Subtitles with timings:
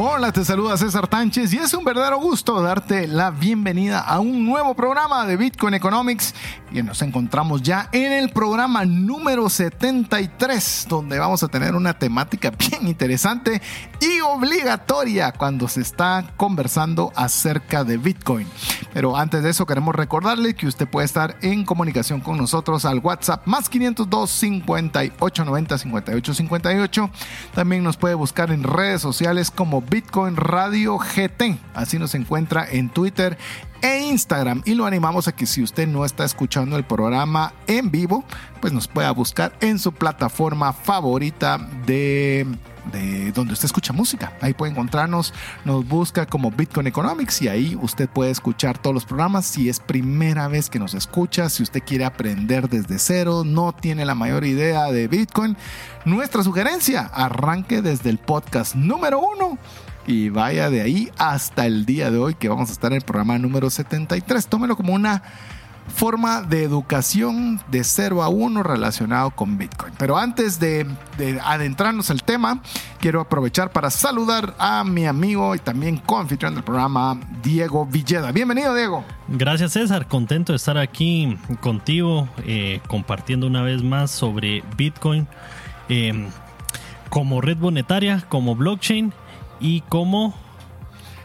[0.00, 4.46] Hola, te saluda César Tánchez y es un verdadero gusto darte la bienvenida a un
[4.46, 6.36] nuevo programa de Bitcoin Economics
[6.72, 12.50] y nos encontramos ya en el programa número 73 donde vamos a tener una temática
[12.50, 13.60] bien interesante
[14.00, 18.46] y obligatoria cuando se está conversando acerca de Bitcoin.
[18.92, 22.98] Pero antes de eso queremos recordarle que usted puede estar en comunicación con nosotros al
[22.98, 27.10] WhatsApp más 502 58 90 58 58.
[27.54, 31.58] También nos puede buscar en redes sociales como Bitcoin Radio GT.
[31.74, 33.38] Así nos encuentra en Twitter
[33.82, 34.62] e Instagram.
[34.64, 38.24] Y lo animamos a que si usted no está escuchando el programa en vivo,
[38.60, 42.46] pues nos pueda buscar en su plataforma favorita de
[42.92, 44.32] de donde usted escucha música.
[44.40, 45.32] Ahí puede encontrarnos,
[45.64, 49.46] nos busca como Bitcoin Economics y ahí usted puede escuchar todos los programas.
[49.46, 54.04] Si es primera vez que nos escucha, si usted quiere aprender desde cero, no tiene
[54.04, 55.56] la mayor idea de Bitcoin,
[56.04, 59.58] nuestra sugerencia, arranque desde el podcast número uno
[60.08, 63.02] y vaya de ahí hasta el día de hoy que vamos a estar en el
[63.02, 64.46] programa número 73.
[64.46, 65.22] Tómelo como una
[65.94, 69.92] forma de educación de 0 a 1 relacionado con Bitcoin.
[69.98, 70.86] Pero antes de,
[71.44, 72.62] adentrarnos al tema,
[73.00, 78.32] quiero aprovechar para saludar a mi amigo y también co-anfitrión del programa, Diego Villeda.
[78.32, 79.04] Bienvenido, Diego.
[79.28, 80.08] Gracias, César.
[80.08, 85.28] Contento de estar aquí contigo, eh, compartiendo una vez más sobre Bitcoin
[85.90, 86.28] eh,
[87.10, 89.12] como red monetaria, como blockchain
[89.60, 90.34] y como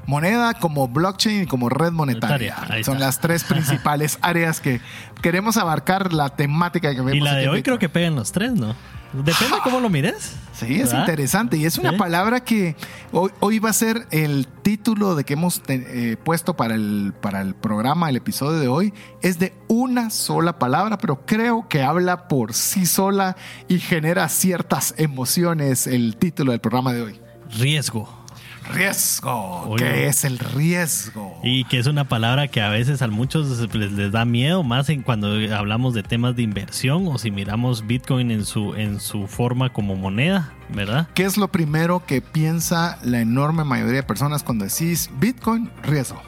[0.06, 2.58] moneda, como blockchain y como red monetaria.
[2.84, 4.82] Son las tres principales áreas que
[5.22, 7.16] queremos abarcar la temática que vemos.
[7.16, 8.76] Y la de hoy creo que pegan los tres, ¿no?
[9.14, 10.36] Depende cómo lo mires.
[10.54, 11.56] Sí, es interesante.
[11.56, 12.76] Y es una palabra que
[13.12, 17.54] hoy, va a ser el título de que hemos eh, puesto para el, para el
[17.54, 18.94] programa, el episodio de hoy.
[19.22, 23.38] Es de una sola palabra, pero creo que habla por sí sola
[23.68, 27.22] y genera ciertas emociones el título del programa de hoy.
[27.56, 28.23] Riesgo.
[28.72, 29.76] Riesgo.
[29.78, 31.40] ¿Qué es el riesgo?
[31.44, 35.02] Y que es una palabra que a veces a muchos les, da miedo, más en
[35.02, 39.72] cuando hablamos de temas de inversión o si miramos Bitcoin en su, en su forma
[39.72, 41.08] como moneda, ¿verdad?
[41.14, 45.70] ¿Qué es lo primero que piensa la enorme mayoría de personas cuando decís Bitcoin?
[45.84, 46.22] Riesgo.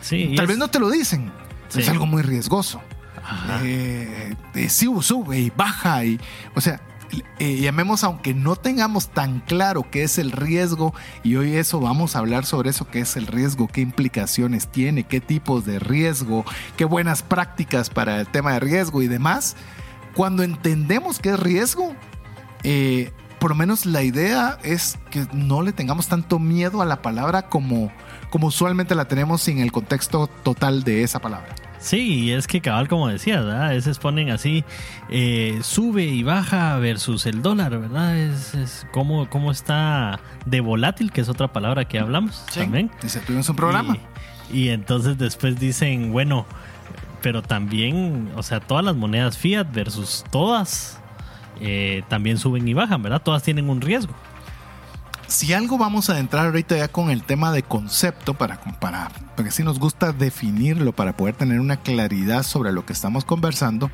[0.00, 0.34] Sí.
[0.36, 1.30] Tal vez no te lo dicen.
[1.76, 2.80] Es algo muy riesgoso.
[3.62, 6.18] Eh, eh, sube y baja y,
[6.54, 6.80] o sea,
[7.38, 12.20] llamemos aunque no tengamos tan claro qué es el riesgo y hoy eso vamos a
[12.20, 16.44] hablar sobre eso qué es el riesgo, qué implicaciones tiene, qué tipos de riesgo,
[16.76, 19.56] qué buenas prácticas para el tema de riesgo y demás.
[20.14, 21.94] Cuando entendemos qué es riesgo,
[22.62, 27.00] eh, por lo menos la idea es que no le tengamos tanto miedo a la
[27.00, 27.90] palabra como,
[28.28, 31.54] como usualmente la tenemos sin el contexto total de esa palabra.
[31.80, 33.66] Sí, es que cabal, como decías, ¿verdad?
[33.66, 34.64] a veces ponen así,
[35.08, 38.18] eh, sube y baja versus el dólar, ¿verdad?
[38.18, 42.90] Es, es cómo, está de volátil, que es otra palabra que hablamos sí, también.
[43.02, 43.96] Dice, tuvimos un programa.
[44.52, 46.44] Y, entonces después dicen, bueno,
[47.22, 51.00] pero también, o sea, todas las monedas fiat versus todas
[51.60, 53.22] eh, también suben y bajan, ¿verdad?
[53.22, 54.14] Todas tienen un riesgo
[55.30, 59.52] si algo vamos a entrar ahorita ya con el tema de concepto para, comparar, porque
[59.52, 63.92] si nos gusta definirlo para poder tener una claridad sobre lo que estamos conversando,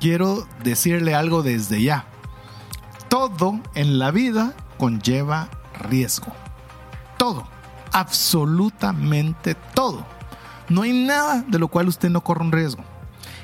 [0.00, 2.06] quiero decirle algo desde ya.
[3.10, 6.32] Todo en la vida conlleva riesgo.
[7.18, 7.46] Todo.
[7.92, 10.06] Absolutamente todo.
[10.70, 12.82] No hay nada de lo cual usted no corra un riesgo.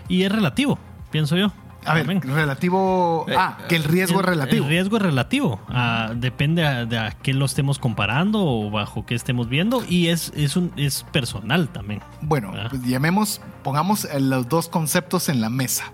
[0.08, 0.78] Y es relativo,
[1.10, 1.52] pienso yo.
[1.84, 3.26] A ver, relativo.
[3.28, 4.64] Eh, ah, que el riesgo es relativo.
[4.64, 5.60] El riesgo es relativo.
[5.68, 9.84] Ah, depende de a qué lo estemos comparando o bajo qué estemos viendo.
[9.88, 12.00] Y es, es, un, es personal también.
[12.20, 15.92] Bueno, pues llamemos, pongamos los dos conceptos en la mesa.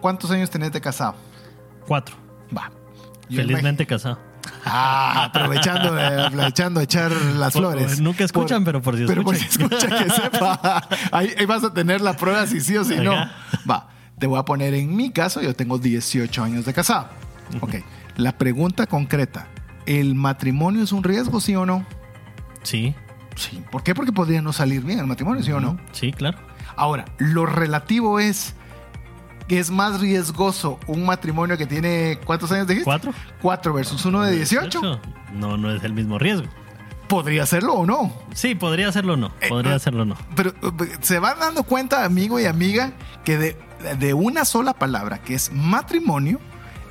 [0.00, 1.14] ¿Cuántos años tenés de casado?
[1.86, 2.16] Cuatro.
[2.56, 2.70] Va.
[3.30, 4.18] Felizmente casado.
[4.64, 8.00] Ah, aprovechando, de, aprovechando echar las flores.
[8.00, 9.14] nunca escuchan, pero por si escuchan.
[9.14, 10.88] Pero por si escuchan, que sepa.
[11.12, 13.14] Ahí, vas a tener la prueba si sí o si no.
[13.68, 13.88] Va.
[14.22, 17.08] Te voy a poner en mi caso, yo tengo 18 años de casado.
[17.60, 17.74] Ok,
[18.14, 19.48] la pregunta concreta,
[19.84, 21.84] ¿el matrimonio es un riesgo, sí o no?
[22.62, 22.94] Sí.
[23.34, 23.60] Sí.
[23.72, 23.96] ¿Por qué?
[23.96, 25.76] Porque podría no salir bien el matrimonio, sí o no.
[25.90, 26.38] Sí, claro.
[26.76, 28.54] Ahora, lo relativo es
[29.48, 32.84] que es más riesgoso un matrimonio que tiene, ¿cuántos años dijiste?
[32.84, 33.12] Cuatro.
[33.40, 35.00] Cuatro versus uno de 18.
[35.34, 36.46] No, no es el mismo riesgo
[37.12, 38.10] podría hacerlo o no.
[38.32, 39.32] Sí, podría hacerlo o no.
[39.42, 40.16] Eh, Podría eh, hacerlo o no.
[40.34, 42.92] Pero eh, se van dando cuenta, amigo y amiga,
[43.22, 43.56] que de,
[43.98, 46.40] de una sola palabra, que es matrimonio,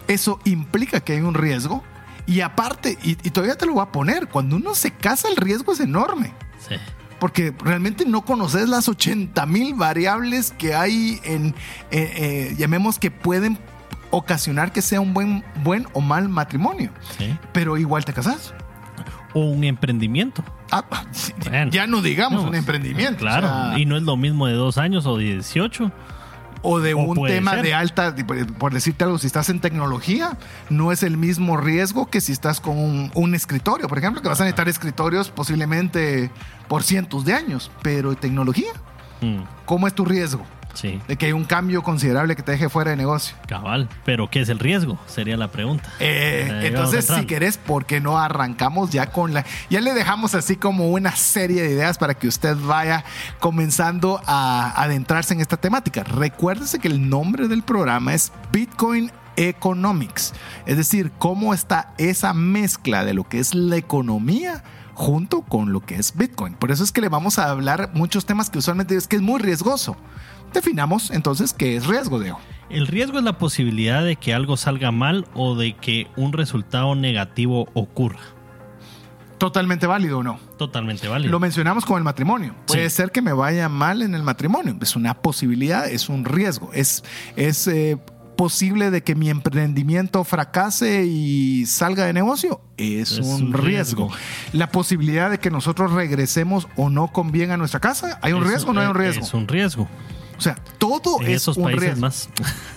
[0.07, 1.83] eso implica que hay un riesgo.
[2.27, 5.35] Y aparte, y, y todavía te lo voy a poner, cuando uno se casa el
[5.35, 6.33] riesgo es enorme.
[6.59, 6.75] Sí.
[7.19, 11.47] Porque realmente no conoces las 80 mil variables que hay en,
[11.91, 12.13] eh,
[12.51, 13.57] eh, llamemos que pueden
[14.09, 16.91] ocasionar que sea un buen, buen o mal matrimonio.
[17.17, 17.37] sí.
[17.53, 18.53] Pero igual te casas.
[19.33, 20.43] O un emprendimiento.
[20.71, 20.83] Ah,
[21.49, 21.71] Bueno.
[21.71, 23.19] ya no digamos No, un emprendimiento.
[23.19, 23.47] Claro.
[23.47, 25.91] o sea, y no es lo mismo de dos años o de 18.
[26.63, 27.63] O de o un tema ser.
[27.63, 30.37] de alta, por- por decirte algo, si estás en tecnología,
[30.69, 34.27] no es el mismo riesgo que si estás con un, un escritorio, por ejemplo, que
[34.29, 36.31] vas a necesitar escritorios posiblemente
[36.67, 37.71] por cientos de años.
[37.81, 38.71] Pero tecnología,
[39.21, 40.43] Mm, ¿cómo es tu riesgo?
[40.73, 43.35] Sí, De que hay un cambio considerable que te deje fuera de negocio.
[43.47, 43.89] cabal.
[44.05, 44.99] Pero ¿qué es el riesgo?
[45.07, 45.89] Sería la pregunta.
[45.99, 49.45] Eh, entonces, si querés, ¿por qué no arrancamos ya con la...
[49.69, 53.03] Ya le dejamos así como una serie de ideas para que usted vaya
[53.39, 56.03] comenzando a adentrarse en esta temática.
[56.03, 60.33] Recuérdese que el nombre del programa es Bitcoin Economics,
[60.65, 64.63] es decir, cómo está esa mezcla de lo que es la economía
[64.93, 66.53] junto con lo que es Bitcoin.
[66.53, 69.21] Por eso es que le vamos a hablar muchos temas que usualmente es que es
[69.21, 69.95] muy riesgoso.
[70.53, 72.39] Definamos entonces qué es riesgo, Diego.
[72.69, 76.95] El riesgo es la posibilidad de que algo salga mal o de que un resultado
[76.95, 78.19] negativo ocurra.
[79.37, 80.39] Totalmente válido o no.
[80.57, 81.31] Totalmente válido.
[81.31, 82.53] Lo mencionamos con el matrimonio.
[82.67, 82.97] Puede Sí.
[82.97, 84.77] ser que me vaya mal en el matrimonio.
[84.81, 86.69] Es una posibilidad, es un riesgo.
[86.73, 87.03] Es,
[87.35, 87.97] es eh,
[88.37, 92.61] posible de que mi emprendimiento fracase y salga de negocio.
[92.77, 94.09] Es, Es un, un riesgo.
[94.09, 94.11] riesgo.
[94.53, 98.19] La posibilidad de que nosotros regresemos o no con bien a nuestra casa.
[98.21, 99.25] ¿Hay un Es- riesgo o no hay un riesgo?
[99.25, 99.87] Es un riesgo.
[100.41, 102.01] O sea, todo En es esos un países riesgo.
[102.01, 102.29] más.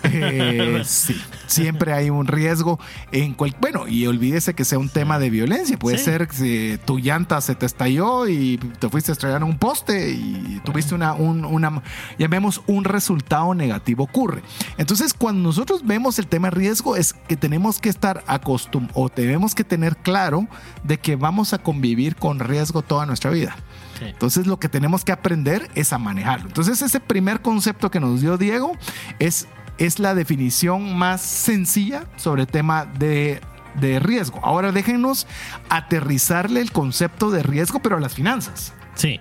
[0.02, 2.78] Eh, sí, siempre hay un riesgo
[3.10, 5.78] en cual, bueno, y olvídese que sea un tema de violencia.
[5.78, 6.04] Puede Sí.
[6.04, 10.60] ser que tu llanta se te estalló y te fuiste a estrellar un poste y
[10.62, 11.82] tuviste una, un, una,
[12.18, 14.42] llamemos un resultado negativo ocurre.
[14.76, 19.54] Entonces, cuando nosotros vemos el tema riesgo, es que tenemos que estar acostumbrados o tenemos
[19.54, 20.46] que tener claro
[20.82, 23.56] de que vamos a convivir con riesgo toda nuestra vida.
[24.04, 24.10] Sí.
[24.10, 26.48] Entonces lo que tenemos que aprender es a manejarlo.
[26.48, 28.72] Entonces ese primer concepto que nos dio Diego
[29.18, 29.48] es,
[29.78, 33.40] es la definición más sencilla sobre el tema de,
[33.80, 34.40] de riesgo.
[34.42, 35.26] Ahora déjenos
[35.68, 38.74] aterrizarle el concepto de riesgo, pero a las finanzas.
[38.94, 39.20] Sí.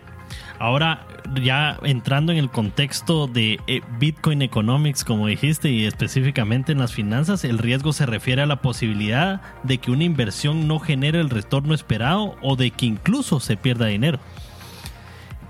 [0.59, 1.06] Ahora,
[1.41, 6.94] ya entrando en el contexto de eh, Bitcoin Economics, como dijiste, y específicamente en las
[6.94, 11.29] finanzas, el riesgo se refiere a la posibilidad de que una inversión no genere el
[11.29, 14.19] retorno esperado o de que incluso se pierda dinero.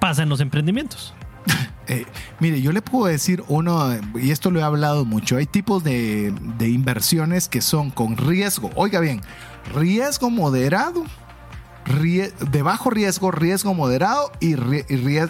[0.03, 1.13] Pasa en los emprendimientos.
[1.87, 2.05] Eh,
[2.39, 6.33] mire, yo le puedo decir uno, y esto lo he hablado mucho, hay tipos de,
[6.59, 8.69] inversiones que son con riesgo.
[8.75, 9.21] Oiga bien,
[9.73, 11.05] riesgo moderado,
[11.85, 14.55] de bajo riesgo, riesgo moderado y,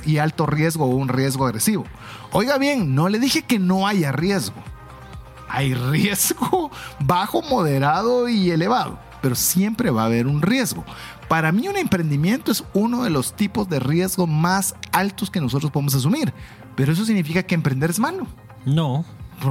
[0.09, 1.85] y alto riesgo o un riesgo agresivo.
[2.31, 4.55] Oiga bien, no le dije que no haya riesgo.
[5.49, 10.83] Hay riesgo bajo, moderado y elevado, pero siempre va a haber un riesgo.
[11.27, 15.71] Para mí un emprendimiento es uno de los tipos de riesgo más altos que nosotros
[15.71, 16.33] podemos asumir,
[16.75, 18.27] pero eso significa que emprender es malo.
[18.65, 19.03] No,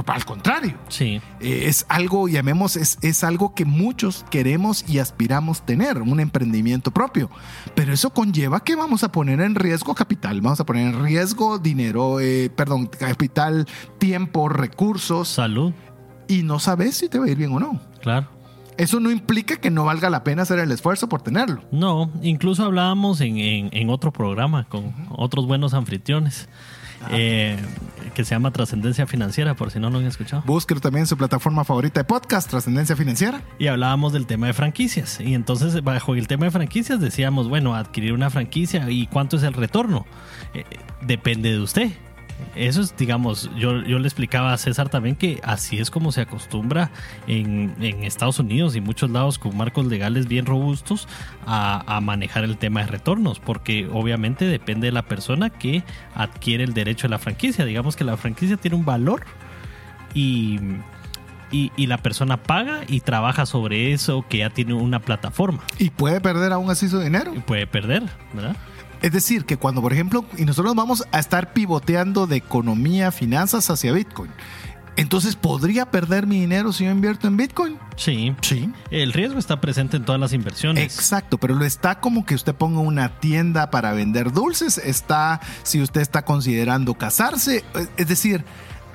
[0.07, 1.21] Al contrario, sí.
[1.39, 6.89] eh, es algo, llamemos, es, es algo que muchos queremos y aspiramos tener, un emprendimiento
[6.91, 7.29] propio.
[7.75, 11.59] Pero eso conlleva que vamos a poner en riesgo capital, vamos a poner en riesgo
[11.59, 13.67] dinero, eh, perdón, capital,
[13.99, 15.73] tiempo, recursos, Salud,
[16.27, 17.79] y no sabes si te va a ir bien o no.
[18.01, 18.27] claro.
[18.77, 21.61] Eso no implica que no valga la pena hacer el esfuerzo por tenerlo.
[21.71, 26.49] No, incluso hablábamos en, en- en otro programa con otros buenos anfitriones
[27.11, 27.57] eh,
[28.15, 30.43] que se llama Trascendencia Financiera, por si no lo han escuchado.
[30.45, 33.41] Búsquelo también en su plataforma favorita de podcast, Trascendencia Financiera.
[33.59, 35.19] Y hablábamos del tema de franquicias.
[35.19, 39.43] Y entonces, bajo el tema de franquicias, decíamos, bueno, adquirir una franquicia y cuánto es
[39.43, 40.05] el retorno.
[40.53, 40.63] Eh,
[41.01, 41.91] depende de usted.
[42.55, 46.21] Eso es, digamos, yo, yo le explicaba a César también que así es como se
[46.21, 46.91] acostumbra
[47.27, 51.07] en, en Estados Unidos y muchos lados con marcos legales bien robustos
[51.45, 55.83] a, a manejar el tema de retornos, porque obviamente depende de la persona que
[56.15, 57.65] adquiere el derecho a la franquicia.
[57.65, 59.23] Digamos que la franquicia tiene un valor
[60.13, 60.59] y,
[61.51, 65.89] y, y la persona paga y trabaja sobre eso que ya tiene una plataforma Y
[65.89, 67.33] puede perder aún así su dinero.
[67.35, 68.55] y puede perder, ¿verdad?
[69.03, 73.69] Es decir, que cuando, por ejemplo, y nosotros vamos a estar pivoteando de economía, finanzas
[73.69, 74.31] hacia Bitcoin,
[74.95, 77.77] entonces podría perder mi dinero si yo invierto en Bitcoin.
[77.97, 78.33] Sí.
[78.41, 78.71] Sí.
[78.91, 80.83] El riesgo está presente en todas las inversiones.
[80.83, 85.81] Exacto, pero lo está como que usted ponga una tienda para vender dulces, está si
[85.81, 87.65] usted está considerando casarse,
[87.97, 88.45] es decir,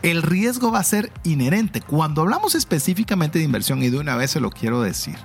[0.03, 1.83] el riesgo va a ser inherente.
[1.83, 5.17] Cuando hablamos específicamente de inversión, y de una vez se lo quiero decir,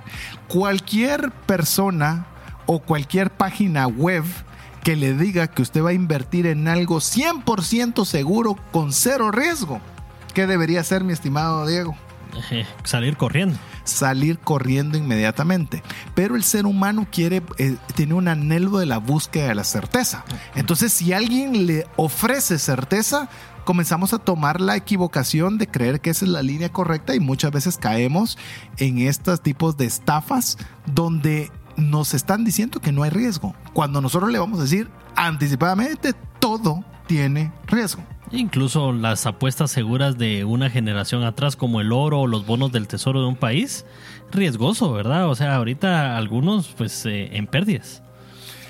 [0.46, 2.26] cualquier persona
[2.66, 4.24] o cualquier página web
[4.84, 9.80] que le diga que usted va a invertir en algo 100% seguro con cero riesgo.
[10.34, 11.96] ¿Qué debería ser, mi estimado Diego?
[12.84, 13.58] salir corriendo.
[13.84, 15.82] Salir corriendo inmediatamente.
[16.14, 20.24] Pero el ser humano quiere, eh, tiene un anhelo de la búsqueda de la certeza.
[20.54, 23.30] Entonces, si alguien le ofrece certeza,
[23.64, 27.52] comenzamos a tomar la equivocación de creer que esa es la línea correcta y muchas
[27.52, 28.36] veces caemos
[28.76, 33.54] en estos tipos de estafas donde nos están diciendo que no hay riesgo.
[33.72, 38.02] Cuando nosotros le vamos a decir anticipadamente, todo tiene riesgo.
[38.30, 42.88] Incluso las apuestas seguras de una generación atrás, como el oro o los bonos del
[42.88, 43.84] tesoro de un país,
[44.32, 45.28] riesgoso, ¿verdad?
[45.28, 48.02] O sea, ahorita algunos, pues, eh, en pérdidas.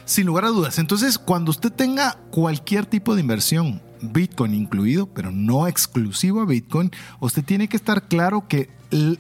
[0.05, 0.79] Sin lugar a dudas.
[0.79, 6.91] Entonces, cuando usted tenga cualquier tipo de inversión, Bitcoin incluido, pero no exclusivo a Bitcoin,
[7.21, 8.69] usted tiene que estar claro que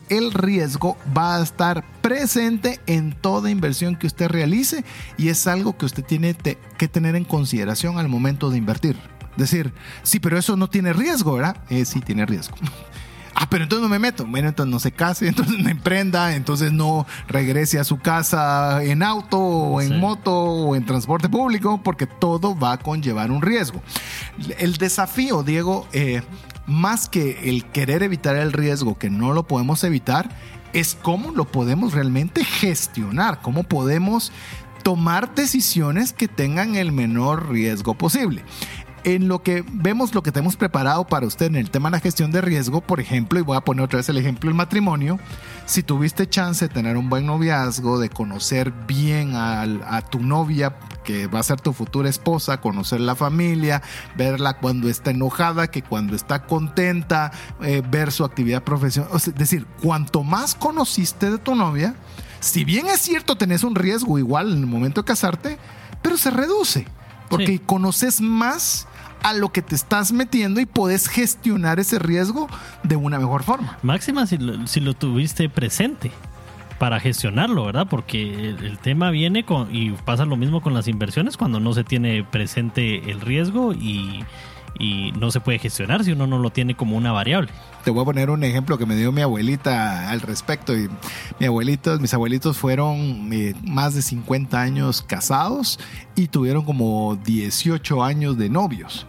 [0.09, 4.85] el riesgo va a estar presente en toda inversión que usted realice
[5.19, 6.37] y es algo que usted tiene
[6.78, 8.97] que tener en consideración al momento de invertir.
[9.37, 9.73] Decir,
[10.04, 11.57] sí, pero eso no tiene riesgo, ¿verdad?
[11.69, 12.57] Eh, sí, tiene riesgo.
[13.37, 14.25] Ah, pero entonces no me meto.
[14.25, 19.02] Bueno, entonces no se case, entonces no emprenda, entonces no regrese a su casa en
[19.02, 23.83] auto o en moto o en transporte público, porque todo va a conllevar un riesgo.
[24.59, 26.23] El desafío, Diego, eh,
[26.66, 30.30] más que el querer evitar el riesgo que no lo podemos evitar,
[30.73, 34.33] es cómo lo podemos realmente gestionar, cómo podemos
[34.83, 38.44] tomar decisiones que tengan el menor riesgo posible
[39.04, 42.00] en lo que vemos lo que tenemos preparado para usted en el tema de la
[42.00, 45.20] gestión de riesgo, por ejemplo, y voy a poner otra vez el ejemplo del matrimonio,
[45.66, 51.26] si tuviste chance de tener un buen noviazgo, de conocer bien a, tu novia, que
[51.26, 53.82] va a ser tu futura esposa, conocer la familia,
[54.16, 57.30] verla cuando está enojada, que cuando está contenta,
[57.62, 61.94] eh, ver su actividad profesional, es decir, cuanto más conociste de tu novia,
[62.40, 65.58] si bien es cierto tenés un riesgo igual en el momento de casarte,
[66.02, 66.87] pero se reduce.
[67.30, 68.87] Porque conoces más
[69.25, 72.47] a lo que te estás metiendo y puedes gestionar ese riesgo
[72.83, 73.78] de una mejor forma.
[73.83, 76.12] Máxima si lo, si lo tuviste presente
[76.78, 77.87] para gestionarlo, ¿verdad?
[77.88, 81.85] Porque el, tema viene con, y pasa lo mismo con las inversiones cuando no se
[81.85, 84.25] tiene presente el riesgo y,
[84.78, 87.50] y no se puede gestionar si uno no lo tiene como una variable.
[87.83, 90.76] Te voy a poner un ejemplo que me dio mi abuelita al respecto.
[90.76, 90.90] Y
[91.38, 91.49] mi
[91.99, 95.81] mis abuelitos fueron eh, más de 50 años casados
[96.14, 99.07] y tuvieron como 18 años de novios.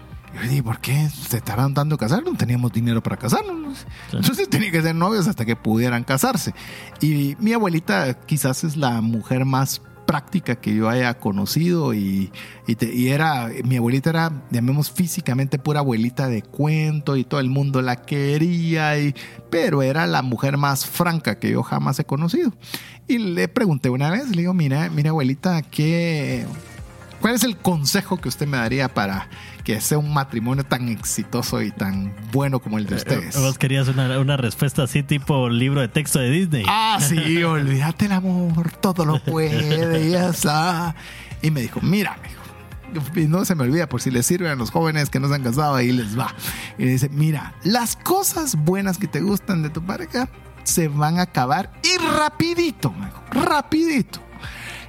[0.51, 2.23] Y ¿por qué se estaban dando a casar?
[2.23, 3.85] No teníamos dinero para casarnos.
[4.11, 6.53] Entonces tenían que ser novios hasta que pudieran casarse.
[7.01, 12.31] Y mi abuelita quizás es la mujer más práctica que yo haya conocido y,
[12.67, 17.81] y, era, mi abuelita era, llamemos físicamente pura abuelita de cuento y todo el mundo
[17.81, 19.15] la quería, y,
[19.49, 22.53] pero era la mujer más franca que yo jamás he conocido.
[23.07, 26.45] Y le pregunté una vez, le digo, mira, mira abuelita, ¿qué,
[27.25, 29.27] ¿cuál es el consejo que usted me daría para
[29.63, 33.35] que sea un matrimonio tan exitoso y tan bueno como el de eh, ustedes.
[33.35, 36.65] Vos querías una, respuesta así tipo libro de texto de Disney.
[36.67, 40.95] Ah, sí, olvídate el amor, todo lo puede, ya está.
[41.41, 42.15] Y me dijo, mira,
[43.15, 45.33] y no se me olvida por si les sirve a los jóvenes que no se
[45.33, 46.35] han casado, ahí les va.
[46.77, 50.29] Y dice, mira, las cosas buenas que te gustan de tu pareja
[50.63, 52.93] se van a acabar y rapidito,
[53.31, 54.24] rapidito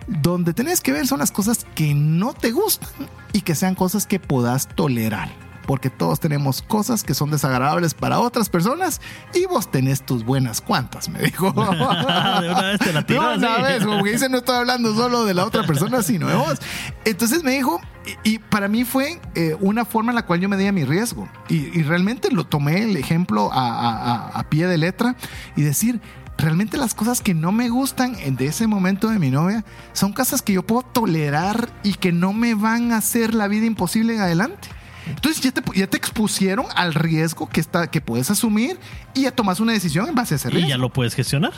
[0.07, 2.91] donde tenés que ver son las cosas que no te gustan
[3.33, 5.31] y que sean cosas que puedas tolerar.
[5.67, 9.01] Porque todos tenemos cosas que son desagradables para otras personas
[9.35, 11.53] y vos tenés tus buenas cuantas, me dijo.
[11.53, 15.25] de una vez te la tiró, una vez, como que dice, no estoy hablando solo
[15.25, 16.61] de la otra persona, sino de vos.
[17.05, 17.81] Entonces me dijo,
[18.23, 20.85] y, para mí fue eh, una forma en la cual yo me di a mi
[20.85, 21.29] riesgo.
[21.49, 25.17] Y, realmente lo tomé el ejemplo a pie de letra
[25.57, 26.01] y decir,
[26.39, 30.43] realmente las cosas que no me gustan de ese momento de mi novia son cosas
[30.43, 34.21] que yo puedo tolerar y que no me van a hacer la vida imposible en
[34.21, 34.69] adelante.
[35.07, 38.79] Entonces ya te, ya te expusieron al riesgo que, está, que puedes asumir
[39.15, 40.67] y ya tomas una decisión en base a ese riesgo.
[40.67, 41.53] Y ya lo puedes gestionar.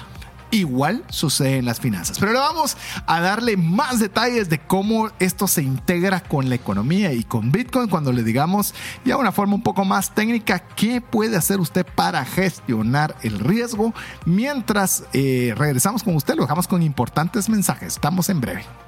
[0.50, 2.18] Igual sucede en las finanzas.
[2.18, 2.76] Pero ahora vamos
[3.06, 7.88] a darle más detalles de cómo esto se integra con la economía y con Bitcoin
[7.88, 8.74] cuando le digamos
[9.04, 13.92] ya una forma un poco más técnica qué puede hacer usted para gestionar el riesgo.
[14.24, 17.94] Mientras eh, regresamos con usted, lo dejamos con importantes mensajes.
[17.94, 18.88] Estamos en breve.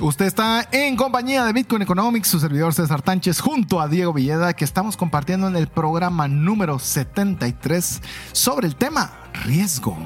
[0.00, 4.52] Usted está en compañía de Bitcoin Economics, su servidor César Tánchez, junto a Diego Villeda,
[4.52, 9.12] que estamos compartiendo en el programa número 73 sobre el tema
[9.44, 9.96] riesgo.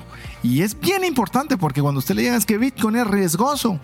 [0.43, 3.81] Y es bien importante porque cuando usted le diga es que Bitcoin es riesgoso,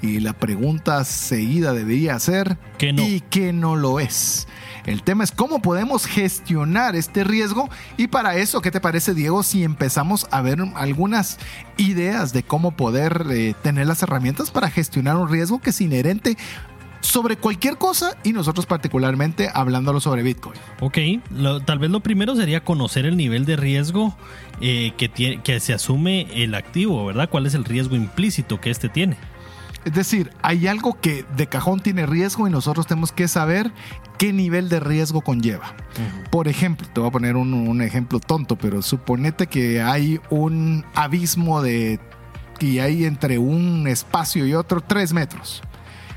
[0.00, 3.02] y la pregunta seguida debería ser, que no.
[3.02, 4.46] ¿y qué no lo es?
[4.88, 7.68] El tema es cómo podemos gestionar este riesgo
[7.98, 11.38] y para eso, ¿qué te parece Diego si empezamos a ver algunas
[11.76, 16.38] ideas de cómo poder eh, tener las herramientas para gestionar un riesgo que es inherente
[17.00, 20.58] sobre cualquier cosa y nosotros particularmente hablándolo sobre Bitcoin.
[20.80, 20.96] Ok,
[21.66, 24.16] tal vez lo primero sería conocer el nivel de riesgo
[24.62, 27.28] eh, que, que se asume el activo, ¿verdad?
[27.28, 29.18] ¿Cuál es el riesgo implícito que este tiene?
[29.88, 33.72] Es decir, hay algo que de cajón tiene riesgo y nosotros tenemos que saber
[34.18, 35.74] qué nivel de riesgo conlleva.
[36.30, 41.62] Por ejemplo, te voy a poner un, ejemplo tonto, pero suponete que hay un abismo
[41.62, 42.00] de
[42.60, 45.62] y hay entre un espacio y otro tres metros.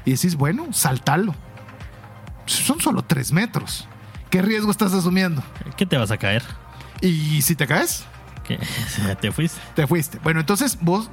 [0.04, 1.34] Y decís, bueno, saltalo.
[2.48, 3.88] Son solo tres metros.
[4.30, 5.42] ¿Qué riesgo estás asumiendo?
[5.78, 6.44] ¿Qué te vas a caer?
[7.00, 8.04] ¿Y si te caes?
[9.22, 9.60] ¿Te fuiste?
[9.76, 10.20] Te fuiste.
[10.24, 11.10] Bueno, entonces vos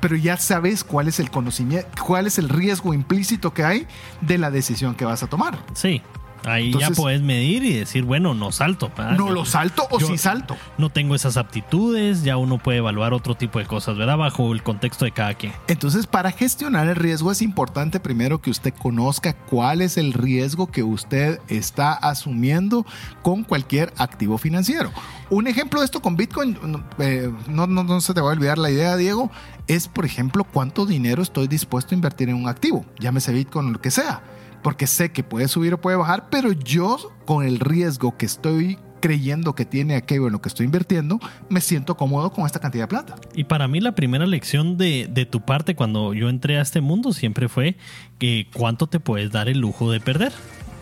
[0.00, 3.86] pero ya sabes cuál es el conocimiento, cuál es el riesgo implícito que hay
[4.20, 5.56] de la decisión que vas a tomar.
[5.74, 6.02] Sí.
[6.44, 8.90] Ahí ya puedes medir y decir, bueno, no salto.
[9.16, 10.56] No lo salto o sí salto.
[10.78, 14.16] No tengo esas aptitudes, ya uno puede evaluar otro tipo de cosas, ¿verdad?
[14.16, 15.52] Bajo el contexto de cada quien.
[15.68, 20.70] Entonces, para gestionar el riesgo es importante primero que usted conozca cuál es el riesgo
[20.70, 22.84] que usted está asumiendo
[23.22, 24.90] con cualquier activo financiero.
[25.30, 28.58] Un ejemplo de esto con Bitcoin, no, eh, no, no se te va a olvidar
[28.58, 29.30] la idea, Diego,
[29.66, 33.70] es, por ejemplo, cuánto dinero estoy dispuesto a invertir en un activo, llámese Bitcoin o
[33.70, 34.22] lo que sea
[34.62, 36.96] porque sé que puede subir o puede bajar, pero yo
[37.26, 41.60] con el riesgo que estoy creyendo que tiene aquello en lo que estoy invirtiendo, me
[41.60, 43.16] siento cómodo con esta cantidad de plata.
[43.34, 46.80] Y para mí la primera lección de, de, tu parte cuando yo entré a este
[46.80, 47.76] mundo siempre fue
[48.18, 50.32] que cuánto te puedes dar el lujo de perder.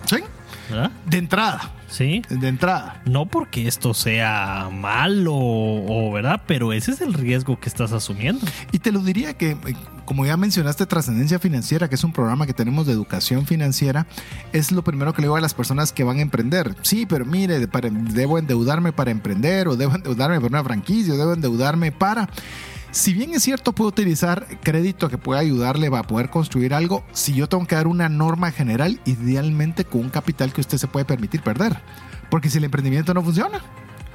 [0.05, 0.19] Sí.
[1.07, 1.73] De entrada.
[1.91, 2.23] Sí.
[2.29, 3.03] De entrada.
[3.05, 8.47] No porque esto sea malo o, verdad, pero ese es el riesgo que estás asumiendo.
[8.73, 12.47] Y te lo diría que, eh, como ya mencionaste, Trascendencia Financiera, que es un programa
[12.47, 14.07] que tenemos de educación financiera,
[14.53, 16.77] es lo primero que le digo a las personas que van a emprender.
[16.83, 21.33] Sí, pero mire, debo endeudarme para emprender, o debo endeudarme para una franquicia, o debo
[21.33, 22.29] endeudarme para
[22.91, 27.35] si bien es cierto, puedo utilizar crédito que pueda ayudarle a poder construir algo, si
[27.35, 31.05] yo tengo que dar una norma general, idealmente con un capital que usted se puede
[31.05, 31.79] permitir perder.
[32.31, 33.61] Porque si el emprendimiento no funciona,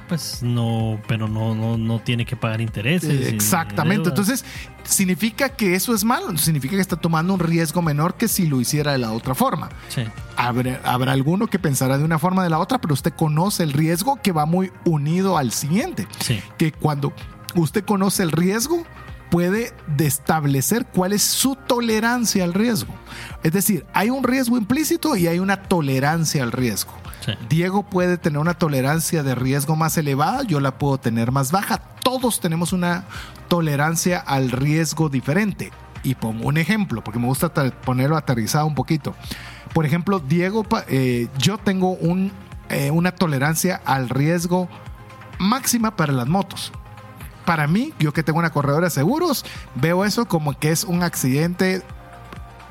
[0.08, 3.26] pues no, pero no, no, no tiene que pagar intereses.
[3.26, 4.08] Exactamente.
[4.08, 4.44] Entonces,
[4.84, 6.36] significa que eso es malo.
[6.38, 9.68] Significa que está tomando un riesgo menor que si lo hiciera de la otra forma.
[9.88, 10.04] Sí.
[10.36, 13.64] Habrá, habrá alguno que pensará de una forma o de la otra, pero usted conoce
[13.64, 16.06] el riesgo que va muy unido al siguiente.
[16.20, 16.40] Sí.
[16.56, 17.12] Que cuando
[17.56, 18.84] usted conoce el riesgo,
[19.30, 22.94] puede establecer cuál es su tolerancia al riesgo.
[23.42, 26.92] Es decir, hay un riesgo implícito y hay una tolerancia al riesgo.
[27.48, 31.78] Diego puede tener una tolerancia de riesgo más elevada, yo la puedo tener más baja.
[32.02, 33.04] Todos tenemos una
[33.48, 35.72] tolerancia al riesgo diferente.
[36.04, 39.16] Y pongo un ejemplo, porque me gusta ponerlo aterrizado un poquito.
[39.74, 42.30] Por ejemplo, Diego, eh, yo tengo un,
[42.68, 44.68] eh, una tolerancia al riesgo
[45.40, 46.72] máxima para las motos
[47.46, 51.02] para mí, yo que tengo una corredora de seguros, veo eso como que es un
[51.02, 51.82] accidente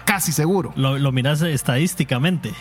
[0.05, 0.71] casi seguro.
[0.75, 2.53] Lo, miras estadísticamente.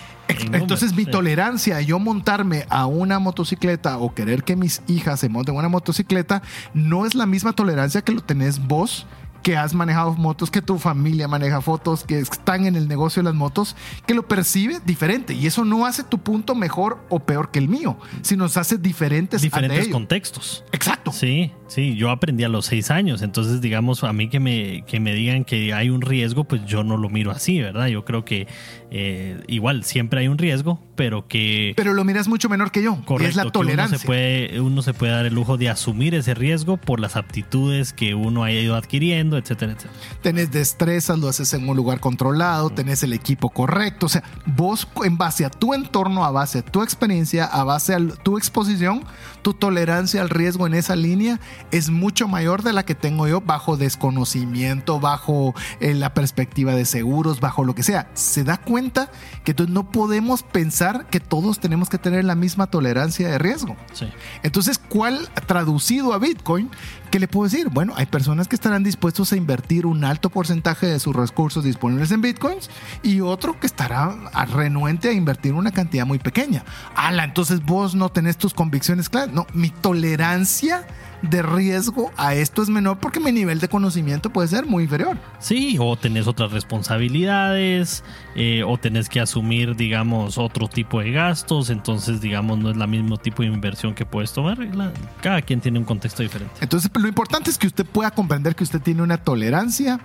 [0.53, 5.29] Entonces mi tolerancia a yo montarme a una motocicleta o querer que mis hijas se
[5.29, 6.41] monten a una motocicleta
[6.73, 9.07] no es la misma tolerancia que lo tenés vos
[9.45, 13.29] que has manejado motos, que tu familia maneja fotos, que están en el negocio de
[13.29, 15.35] las motos, que lo percibe diferente.
[15.35, 18.79] Y eso no hace tu punto mejor o peor que el mío, sino nos hace
[18.79, 20.65] diferentes Diferentes contextos.
[20.73, 21.13] Exacto.
[21.13, 25.01] Sí, Sí, yo aprendí a los seis años, entonces digamos a mí que me, que
[25.01, 27.89] me digan que hay un riesgo, pues yo no lo miro así, ¿verdad?
[27.89, 28.47] Yo creo que
[28.93, 31.73] eh, igual siempre hay un riesgo, pero que...
[31.75, 33.97] Pero lo miras mucho menor que yo, Correcto, es la tolerancia.
[33.97, 37.17] Uno se, puede, uno se puede dar el lujo de asumir ese riesgo por las
[37.17, 39.99] aptitudes que uno haya ido adquiriendo, etcétera, etcétera.
[40.23, 44.87] Tenés destrezas, lo haces en un lugar controlado, tenés el equipo correcto, o sea, vos
[45.05, 49.03] en base a tu entorno, a base a tu experiencia, a base a tu exposición,
[49.45, 51.39] tu tolerancia al riesgo en esa línea
[51.71, 56.87] es mucho mayor de la que tengo yo bajo desconocimiento, bajo eh, la perspectiva de
[56.87, 58.11] seguros, bajo lo que sea.
[58.15, 59.11] Se da cuenta
[59.45, 63.77] que entonces no podemos pensar que todos tenemos que tener la misma tolerancia de riesgo.
[63.93, 64.09] Sí.
[64.43, 66.71] Entonces, ¿cuál traducido a Bitcoin?
[67.15, 67.69] ¿Qué le puedo decir?
[67.71, 72.11] Bueno, hay personas que estarán dispuestos a invertir un alto porcentaje de sus recursos disponibles
[72.11, 72.69] en Bitcoins
[73.05, 74.17] y otro que estará
[74.53, 76.65] renuente a invertir una cantidad muy pequeña.
[76.97, 79.33] Ala, entonces vos no tenés tus convicciones claras.
[79.33, 80.89] No, mi tolerancia
[81.31, 85.17] de riesgo a esto es menor porque mi nivel de conocimiento puede ser muy inferior.
[85.39, 91.71] Sí, o tenés otras responsabilidades, eh, o tenés que asumir, digamos, otro tipo de gastos,
[91.71, 94.59] entonces, digamos, no es la mismo tipo de inversión que puedes tomar.
[94.59, 96.55] La- cada quien tiene un contexto diferente.
[96.61, 100.01] Entonces, lo importante es que usted pueda comprender que usted tiene una tolerancia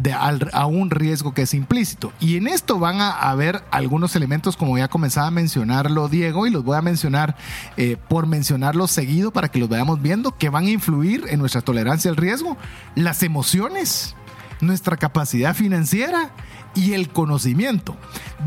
[0.00, 2.12] de, al- a un riesgo que es implícito.
[2.20, 6.50] Y en esto van a haber algunos elementos, como ya comenzaba a mencionarlo Diego, y
[6.50, 7.36] los voy a mencionar
[7.76, 11.60] eh, por mencionarlos seguido para que los vayamos viendo, que van a influir en nuestra
[11.60, 12.56] tolerancia al riesgo.
[12.94, 14.14] Las emociones,
[14.60, 16.30] nuestra capacidad financiera
[16.74, 17.96] y el conocimiento.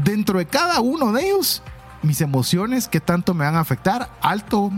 [0.04, 1.64] Dentro de cada uno de ellos,
[2.04, 4.72] mis emociones, qué tanto me van a afectar, alto,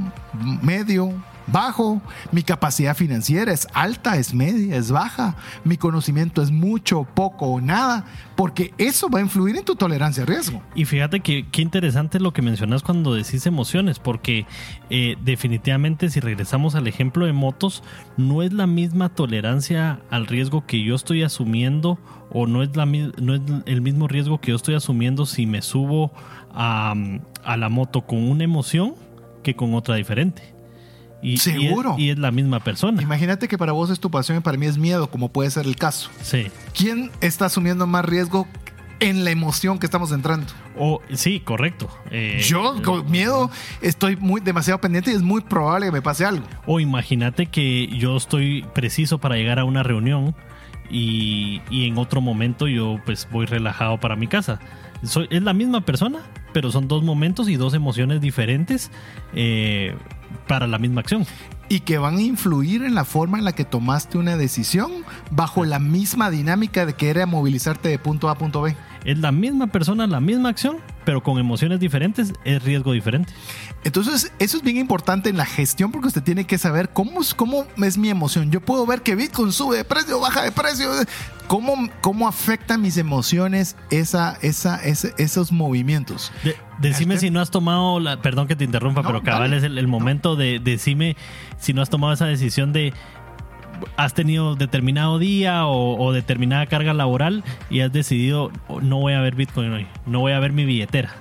[0.62, 1.14] medio,
[1.52, 7.48] bajo, mi capacidad financiera es alta, es media, es baja, mi conocimiento es mucho, poco
[7.48, 10.62] o nada, porque eso va a influir en tu tolerancia a riesgo.
[10.76, 14.46] Y fíjate que qué interesante lo que mencionas cuando decís emociones, porque
[14.90, 17.84] eh, definitivamente si regresamos al ejemplo de motos,
[18.18, 22.00] no es la misma tolerancia al riesgo que yo estoy asumiendo
[22.32, 25.62] o no es, la, no es el mismo riesgo que yo estoy asumiendo si me
[25.62, 26.12] subo
[26.54, 26.96] a
[27.58, 28.96] la moto con una emoción
[29.44, 30.59] que con otra diferente.
[31.22, 31.96] Y, y es- Seguro.
[31.98, 33.02] Y es, la misma persona.
[33.02, 35.66] Imagínate que para vos es tu pasión y para mí es miedo, como puede ser
[35.66, 36.10] el caso.
[36.22, 36.48] Sí.
[36.74, 38.48] ¿Quién está asumiendo más riesgo
[39.02, 40.48] en la emoción que estamos entrando?
[41.14, 41.90] Sí, correcto.
[42.12, 43.50] Eh, Yo con miedo
[43.82, 46.46] estoy muy demasiado pendiente y es muy probable que me pase algo.
[46.66, 50.36] O imagínate que yo estoy preciso para llegar a una reunión
[50.90, 54.60] y, y en otro momento yo pues voy relajado para mi casa.
[55.04, 56.20] Soy, es la misma persona,
[56.54, 58.92] pero son dos momentos y dos emociones diferentes
[59.34, 59.96] eh,
[60.48, 61.26] para la misma acción.
[61.72, 64.92] y que van a influir en la forma en la que tomaste una decisión
[65.30, 68.76] bajo la misma dinámica de que era movilizarte de punto A a punto B.
[69.06, 70.78] Es la misma persona, la misma acción,
[71.10, 73.34] pero con emociones diferentes, es riesgo diferente.
[73.84, 77.34] Entonces, eso es bien importante en la gestión porque usted tiene que saber cómo, es-
[77.34, 78.52] cómo es mi emoción.
[78.52, 80.88] Yo puedo ver que Bitcoin sube de precio, baja de precio.
[81.48, 86.32] ¿Cómo, cómo afectan mis emociones esa, esa, esos movimientos?
[86.44, 89.50] De- decime Este- si no has tomado, la, perdón que te interrumpa, No, pero cabal
[89.50, 89.58] dale.
[89.58, 91.18] es el, el momento de decime
[91.58, 92.94] si no has tomado esa decisión de
[93.98, 99.14] has tenido determinado día o, o determinada carga laboral y has decidido "Oh, no voy
[99.14, 101.12] a ver Bitcoin hoy, no voy a ver mi billetera.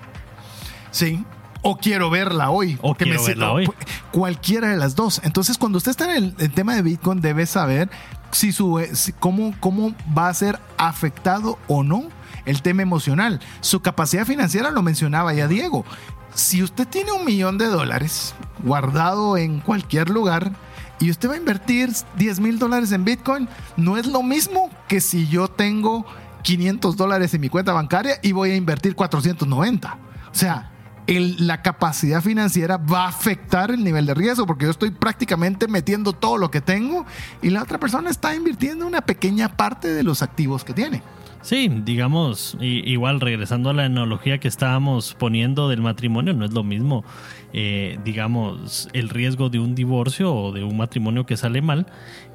[0.91, 1.25] Sí.
[1.63, 2.75] O quiero verla hoy.
[2.81, 3.69] O porque quiero verla hoy.
[4.13, 5.21] Cualquiera de las dos.
[5.25, 7.91] Entonces, cuando usted está en el, el tema de Bitcoin, debe saber
[8.31, 12.05] si su, si- cómo, cómo va a ser afectado o no
[12.47, 13.41] el tema emocional.
[13.61, 15.85] Su capacidad financiera lo mencionaba ya Diego.
[16.33, 20.53] Si usted tiene un millón de dólares guardado en cualquier lugar
[21.01, 25.01] y usted va a invertir 10 mil dólares en Bitcoin, no es lo mismo que
[25.01, 26.05] si yo tengo
[26.43, 29.99] 500 dólares en mi cuenta bancaria y voy a invertir 490.
[30.31, 30.71] O sea,
[31.07, 35.67] el- la capacidad financiera va a afectar el nivel de riesgo porque yo estoy prácticamente
[35.69, 37.07] metiendo todo lo que tengo
[37.43, 41.03] y la otra persona está invirtiendo una pequeña parte de los activos que tiene.
[41.41, 46.65] Sí, digamos, igual regresando a la analogía que estábamos poniendo del matrimonio, no es lo
[46.65, 47.05] mismo,
[47.53, 51.87] eh, digamos, el riesgo de un divorcio o de un matrimonio que sale mal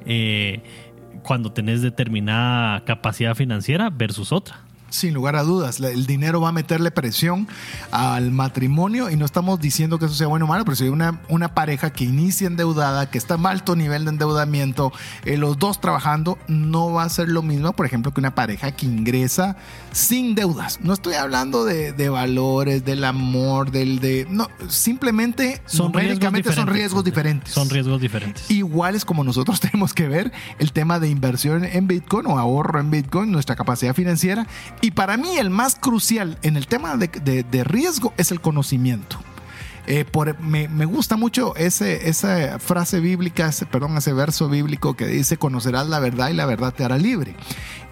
[0.06, 0.62] eh,
[1.22, 4.63] cuando tenés determinada capacidad financiera versus otra.
[4.94, 7.48] Sin lugar a dudas, el dinero va a meterle presión
[7.90, 10.90] al matrimonio y no estamos diciendo que eso sea bueno o malo, pero si hay
[10.90, 14.92] una, una pareja que inicia endeudada, que está a alto nivel de endeudamiento,
[15.24, 18.70] eh, los dos trabajando, no va a ser lo mismo, por ejemplo, que una pareja
[18.70, 19.56] que ingresa
[19.90, 20.78] sin deudas.
[20.80, 24.28] No estoy hablando de, de valores, del amor, del de...
[24.30, 26.76] No, simplemente Son riesgos numéricamente son diferentes.
[26.76, 27.52] riesgos diferentes.
[27.52, 28.48] Son riesgos diferentes.
[28.48, 32.92] iguales como nosotros tenemos que ver el tema de inversión en Bitcoin o ahorro en
[32.92, 34.46] Bitcoin, nuestra capacidad financiera.
[34.84, 39.16] Y para mí el más crucial en el tema de, riesgo es el conocimiento.
[39.86, 45.38] Eh, por, me, gusta mucho esa frase bíblica, ese, perdón, ese verso bíblico que dice,
[45.38, 47.34] conocerás la verdad y la verdad te hará libre.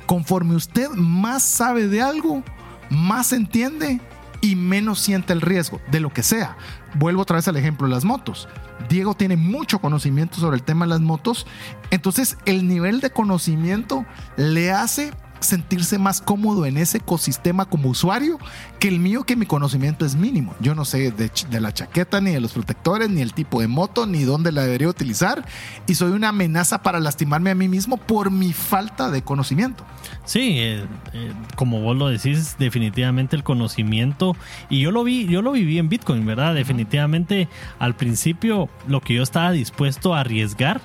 [0.05, 2.45] Conforme usted más sabe de algo,
[2.91, 4.03] más entiende
[4.43, 6.59] y menos siente el riesgo de lo que sea.
[6.93, 8.51] Vuelvo otra vez al ejemplo de las motos.
[8.91, 11.47] Diego tiene mucho conocimiento sobre el tema de las motos,
[11.91, 14.05] entonces el nivel de conocimiento
[14.37, 18.39] le hace sentirse más cómodo en ese ecosistema como usuario
[18.79, 20.55] que el mío, que mi conocimiento es mínimo.
[20.61, 23.69] Yo no sé de, de, la chaqueta, ni de los protectores, ni el tipo de
[23.69, 25.45] moto, ni dónde la debería utilizar.
[25.87, 29.85] Y soy una amenaza para lastimarme a mí mismo por mi falta de conocimiento.
[30.25, 34.37] Sí, eh, eh, como vos lo decís, definitivamente el conocimiento.
[34.69, 36.55] Y yo lo vi, yo lo viví en Bitcoin, ¿verdad?
[36.55, 40.81] Definitivamente al principio lo que yo estaba dispuesto a arriesgar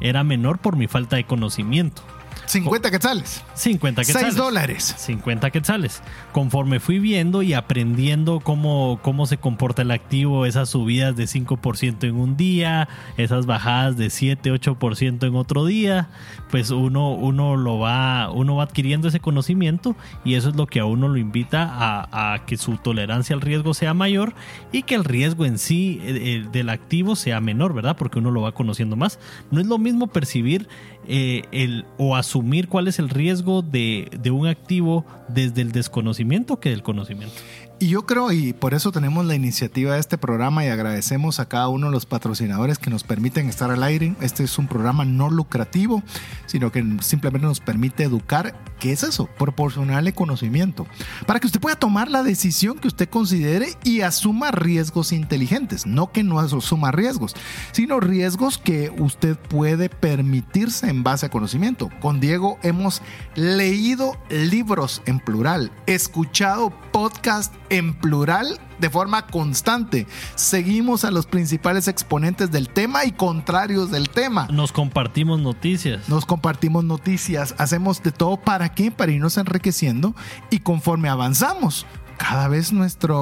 [0.00, 2.02] era menor por mi falta de conocimiento.
[2.46, 3.42] 50 quetzales.
[3.54, 4.34] 50 quetzales.
[4.34, 4.94] 6 dólares.
[4.98, 6.02] 50 quetzales.
[6.32, 12.04] Conforme fui viendo y aprendiendo cómo, cómo se comporta el activo, esas subidas de 5%
[12.04, 16.08] en un día, esas bajadas de 7, 8% en otro día,
[16.50, 20.80] pues uno, uno, lo va, uno va adquiriendo ese conocimiento y eso es lo que
[20.80, 24.34] a uno lo invita a, a que su tolerancia al riesgo sea mayor
[24.72, 27.96] y que el riesgo en sí el, eh, el del activo sea menor, ¿verdad?
[27.96, 29.18] Porque uno lo va conociendo más.
[29.50, 30.68] No es lo mismo percibir
[31.08, 36.60] eh, el, o asumir cuál es el riesgo de, de un activo desde el desconocimiento
[36.60, 37.34] que del conocimiento.
[37.82, 41.48] Y yo creo, y por eso tenemos la iniciativa de este programa y agradecemos a
[41.48, 44.14] cada uno de los patrocinadores que nos permiten estar al aire.
[44.20, 46.00] Este es un programa no lucrativo,
[46.46, 48.54] sino que simplemente nos permite educar.
[48.78, 49.28] ¿Qué es eso?
[49.36, 50.86] Proporcionarle conocimiento.
[51.26, 55.84] Para que usted pueda tomar la decisión que usted considere y asuma riesgos inteligentes.
[55.84, 57.34] No que no asuma riesgos,
[57.72, 61.90] sino riesgos que usted puede permitirse en base a conocimiento.
[62.00, 63.02] Con Diego hemos
[63.34, 70.06] leído libros en plural, escuchado podcasts en plural de forma constante.
[70.34, 74.46] Seguimos a los principales exponentes del tema y contrarios del tema.
[74.50, 76.08] Nos compartimos noticias.
[76.08, 77.54] Nos compartimos noticias.
[77.56, 78.90] Hacemos de todo para qué?
[78.90, 80.14] Para irnos enriqueciendo
[80.50, 81.86] y conforme avanzamos.
[82.18, 83.14] Cada vez nuestra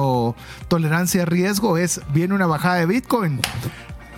[0.67, 3.39] tolerancia a riesgo es, viene una bajada de Bitcoin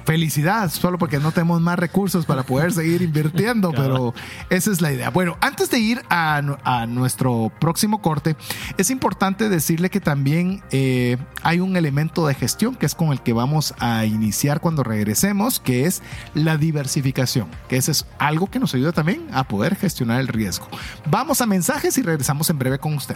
[0.06, 4.14] felicidad, solo porque no tenemos más recursos para poder seguir invirtiendo, pero
[4.50, 5.10] esa es la idea.
[5.10, 8.36] Bueno, antes de ir a, a nuestro próximo corte,
[8.78, 13.22] es importante decirle que también eh, hay un elemento de gestión que es con el
[13.22, 16.02] que vamos a iniciar cuando regresemos, que es
[16.34, 20.68] la diversificación, que ese es algo que nos ayuda también a poder gestionar el riesgo.
[21.06, 23.16] Vamos a mensajes y regresamos en breve con usted.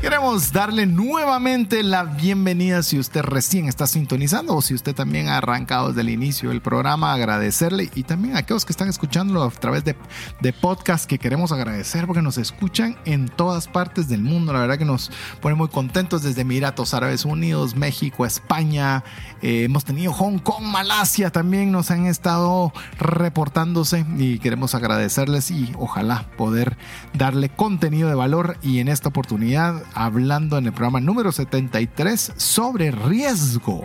[0.00, 5.38] Queremos darle nuevamente la bienvenida si usted recién está sintonizando o si usted también ha
[5.38, 9.50] arrancado desde el inicio del programa, agradecerle y también a aquellos que están escuchándolo a
[9.50, 9.96] través de,
[10.40, 14.52] de podcast que queremos agradecer porque nos escuchan en todas partes del mundo.
[14.52, 19.02] La verdad que nos pone muy contentos desde Emiratos Árabes Unidos, México, España.
[19.42, 25.72] Eh, hemos tenido Hong Kong, Malasia también nos han estado reportándose y queremos agradecerles y
[25.76, 26.76] ojalá poder
[27.14, 32.92] darle contenido de valor y en esta oportunidad hablando en el programa número 73 sobre
[32.92, 33.84] riesgo,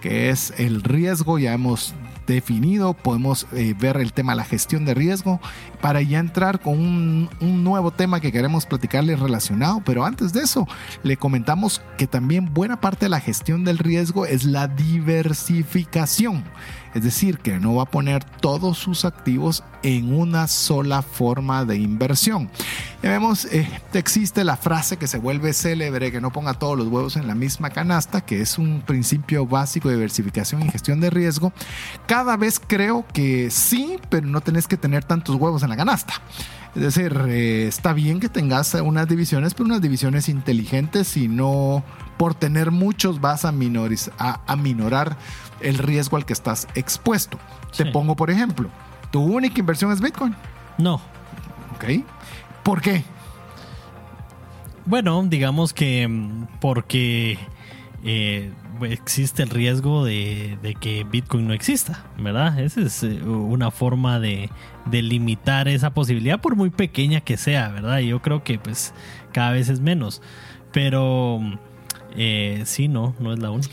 [0.00, 1.94] que es el riesgo, ya hemos
[2.26, 5.40] definido, podemos eh, ver el tema la gestión de riesgo
[5.80, 10.42] para ya entrar con un, un, nuevo tema que queremos platicarle relacionado, pero antes de
[10.42, 10.66] eso
[11.02, 16.44] le comentamos que también buena parte de la gestión del riesgo es la diversificación.
[16.94, 21.76] Es decir, que no va a poner todos sus activos en una sola forma de
[21.76, 22.50] inversión.
[23.02, 26.88] Ya vemos, eh, existe la frase que se vuelve célebre, que no ponga todos los
[26.88, 31.10] huevos en la misma canasta, que es un principio básico de diversificación y gestión de
[31.10, 31.52] riesgo.
[32.06, 36.14] Cada vez creo que sí, pero no tenés que tener tantos huevos en la canasta.
[36.74, 41.84] Es decir, eh, está bien que tengas unas divisiones, pero unas divisiones inteligentes y no
[42.16, 45.16] por tener muchos vas a, a, minorar
[45.60, 47.38] el riesgo al que estás expuesto.
[47.76, 48.70] Te pongo por ejemplo,
[49.10, 50.34] ¿tu única inversión es Bitcoin?
[50.78, 50.94] No.
[51.74, 52.04] Ok.
[52.62, 53.04] ¿Por qué?
[54.86, 57.38] Bueno, digamos que mm, porque
[58.04, 58.50] eh,
[58.82, 62.58] existe el riesgo de, que Bitcoin no exista, ¿verdad?
[62.58, 64.50] Esa es eh, una forma de,
[64.90, 68.00] limitar esa posibilidad, por muy pequeña que sea, ¿verdad?
[68.00, 68.92] Yo creo que pues
[69.32, 70.20] cada vez es menos.
[70.72, 71.40] Pero
[72.16, 73.72] eh, sí, no, no es la única.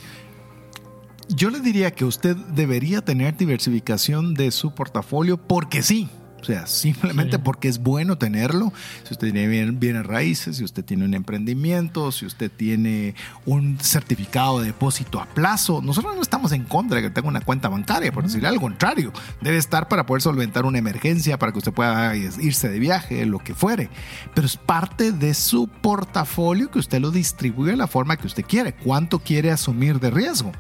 [1.30, 6.10] Yo le diría que usted debería tener diversificación de su portafolio porque sí.
[6.42, 8.72] O sea, simplemente porque es bueno tenerlo.
[9.04, 14.60] Si usted tiene bienes raíces, si usted tiene un emprendimiento, si usted tiene un certificado
[14.60, 15.82] de depósito a plazo.
[15.82, 19.12] Nosotros no estamos en contra de que tenga una cuenta bancaria, por decirle al contrario.
[19.42, 23.40] Debe estar para poder solventar una emergencia, para que usted pueda irse de viaje, lo
[23.40, 23.90] que fuere.
[24.34, 28.46] Pero es parte de su portafolio que usted lo distribuye de la forma que usted
[28.46, 28.74] quiere.
[28.74, 30.52] ¿Cuánto quiere asumir de riesgo?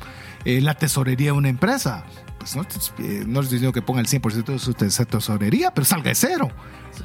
[0.45, 2.05] Eh, la tesorería de una empresa
[2.39, 2.63] pues no,
[2.99, 6.49] eh, no les digo que ponga el 100% de su tesorería, pero salga de cero.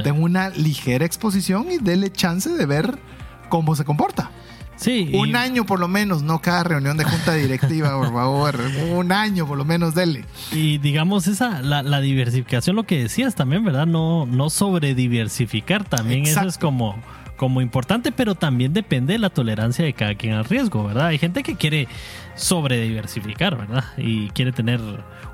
[0.02, 2.98] Tengo una ligera exposición y dele chance de ver
[3.48, 4.30] cómo se comporta.
[4.76, 5.10] Sí.
[5.14, 8.58] Un año por lo menos, no cada reunión de junta directiva, por favor.
[8.92, 10.24] Un año por lo menos, dele.
[10.50, 13.86] Y digamos, esa, la, diversificación, lo que decías también, ¿verdad?
[13.86, 16.96] No, no sobre diversificar, también eso es como
[17.36, 21.06] como importante, pero también depende de la tolerancia de cada quien al riesgo, ¿verdad?
[21.06, 21.88] Hay gente que quiere
[22.34, 23.84] sobre diversificar, ¿verdad?
[23.96, 24.80] Y quiere tener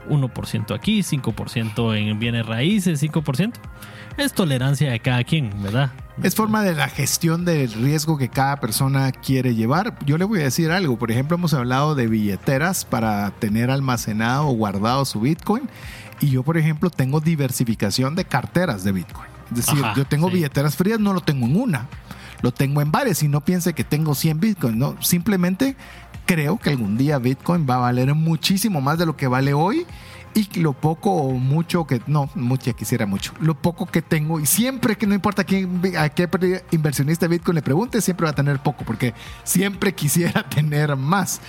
[0.09, 3.53] 1% aquí, 5% en bienes raíces, 5%.
[4.17, 5.91] Es tolerancia de cada quien, ¿verdad?
[6.23, 9.97] Es forma de la gestión del riesgo que cada persona quiere llevar.
[10.05, 10.99] Yo le voy a decir algo.
[10.99, 15.63] Por ejemplo, hemos hablado de billeteras para tener almacenado o guardado su Bitcoin.
[16.21, 19.30] Y yo, por ejemplo, tengo diversificación de carteras de Bitcoin.
[19.51, 21.89] Es decir, yo tengo billeteras frías, no lo tengo en una,
[22.43, 25.77] lo tengo en varias y no piense que tengo 100 Bitcoin, no, simplemente
[26.27, 29.87] creo que algún día Bitcoin va a valer muchísimo más de lo que vale hoy
[30.35, 34.47] y lo poco o mucho que, no, mucho, quisiera mucho, lo poco que tengo y
[34.47, 36.29] siempre que no importa quién, a qué
[36.71, 39.15] inversionista Bitcoin le pregunte, siempre va a tener poco porque
[39.45, 41.41] siempre quisiera tener más.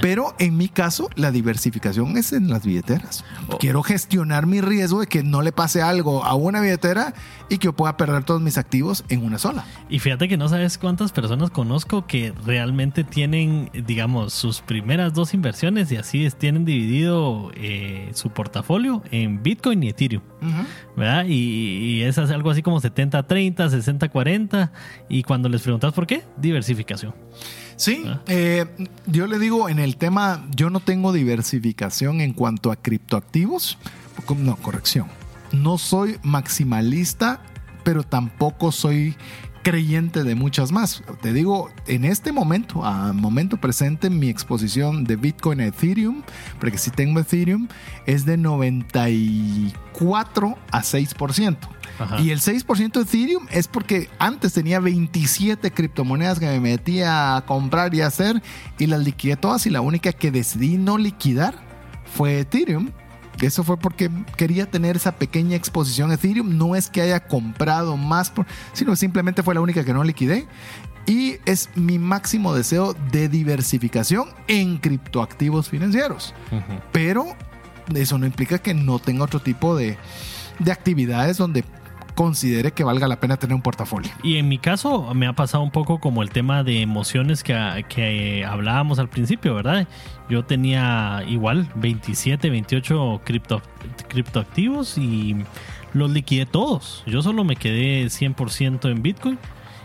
[0.00, 3.24] Pero en mi caso, la diversificación es en las billeteras.
[3.48, 3.58] Oh.
[3.58, 7.14] Quiero gestionar mi riesgo de que no le pase algo a una billetera
[7.48, 9.64] y que yo pueda perder todos mis activos en una sola.
[9.88, 15.34] Y fíjate que no sabes cuántas personas conozco que realmente tienen, digamos, sus primeras dos
[15.34, 20.22] inversiones y así tienen dividido eh, su portafolio en Bitcoin y Ethereum.
[20.96, 21.24] ¿verdad?
[21.26, 24.70] Y, es algo así como 70-30, 60-40.
[25.08, 27.14] Y cuando les preguntas por qué, diversificación.
[27.76, 28.64] Sí, eh,
[29.06, 33.78] yo le digo en el tema, yo no tengo diversificación en cuanto a criptoactivos.
[34.38, 35.06] No, corrección.
[35.52, 37.40] No soy maximalista,
[37.84, 39.14] pero tampoco soy
[39.66, 41.02] creyente de muchas más.
[41.20, 46.22] Te digo, en este momento, a momento presente, mi exposición de Bitcoin a Ethereum,
[46.60, 47.66] porque si tengo Ethereum,
[48.06, 51.58] es de 94 a 6%.
[52.20, 57.44] Y el 6% de Ethereum es porque antes tenía 27 criptomonedas que me metía a
[57.44, 58.40] comprar y hacer
[58.78, 61.56] y las liquidé todas y la única que decidí no liquidar
[62.14, 62.92] fue Ethereum
[63.40, 66.56] eso fue porque quería tener esa pequeña exposición a Ethereum.
[66.56, 68.32] No es que haya comprado más,
[68.72, 70.46] sino simplemente fue la única que no liquidé.
[71.06, 76.34] Y es mi máximo deseo de diversificación en criptoactivos financieros.
[76.92, 77.36] Pero
[77.94, 79.96] eso no implica que no tenga otro tipo de,
[80.58, 81.64] de actividades donde
[82.16, 84.10] considere que valga la pena tener un portafolio.
[84.24, 87.84] Y en mi caso me ha pasado un poco como el tema de emociones que,
[87.88, 89.86] que hablábamos al principio, ¿verdad?
[90.28, 93.62] Yo tenía igual 27, 28 cripto,
[94.08, 95.36] criptoactivos y
[95.92, 97.04] los liquidé todos.
[97.06, 99.38] Yo solo me quedé 100% en Bitcoin.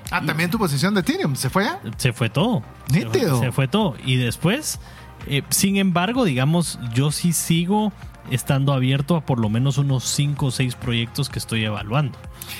[0.09, 1.67] Ah, también tu posición de Ethereum, ¿se fue?
[1.97, 2.63] Se fue todo.
[2.91, 3.39] Nítido.
[3.39, 3.95] Se fue, todo.
[4.05, 4.79] Y después,
[5.27, 7.91] eh, sin embargo, digamos, yo sí sigo
[8.29, 12.17] estando abierto a por lo menos unos 5 o 6 proyectos que estoy evaluando,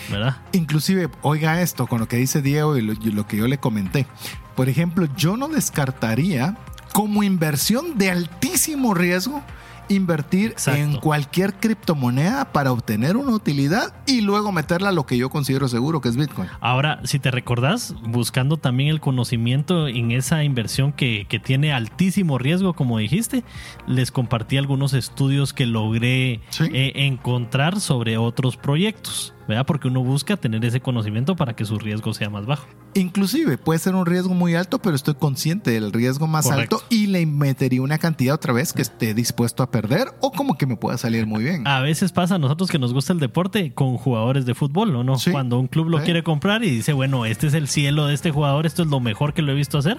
[0.10, 0.38] ¿verdad?
[0.52, 4.08] Inclusive, oiga esto con lo que dice Diego y lo, que yo le comenté.
[4.56, 6.58] Por ejemplo, yo no descartaría
[6.94, 9.42] como inversión de altísimo riesgo
[9.90, 10.80] invertir Exacto.
[10.82, 15.68] en cualquier criptomoneda para obtener una utilidad y luego meterla a lo que yo considero
[15.68, 16.48] seguro, que es Bitcoin.
[16.60, 22.38] Ahora, si te recordás, buscando también el conocimiento en esa inversión que, que tiene altísimo
[22.38, 23.44] riesgo, como dijiste,
[23.88, 26.66] les compartí algunos estudios que logré Sí.
[26.74, 29.66] eh, encontrar sobre otros proyectos, ¿verdad?
[29.66, 32.68] Porque uno busca tener ese conocimiento para que su riesgo sea más bajo.
[32.94, 36.78] Inclusive puede ser un riesgo muy alto, pero estoy consciente del riesgo más Correcto.
[36.78, 40.58] alto y le metería una cantidad otra vez que esté dispuesto a perder o como
[40.58, 41.68] que me pueda salir muy bien.
[41.68, 45.04] A veces pasa a nosotros que nos gusta el deporte con jugadores de fútbol, ¿o
[45.04, 45.18] no?
[45.18, 45.32] Sí.
[45.32, 46.06] Cuando un club lo Sí.
[46.06, 49.00] quiere comprar y dice, bueno, este es el cielo de este jugador, esto es lo
[49.00, 49.98] mejor que lo he visto hacer.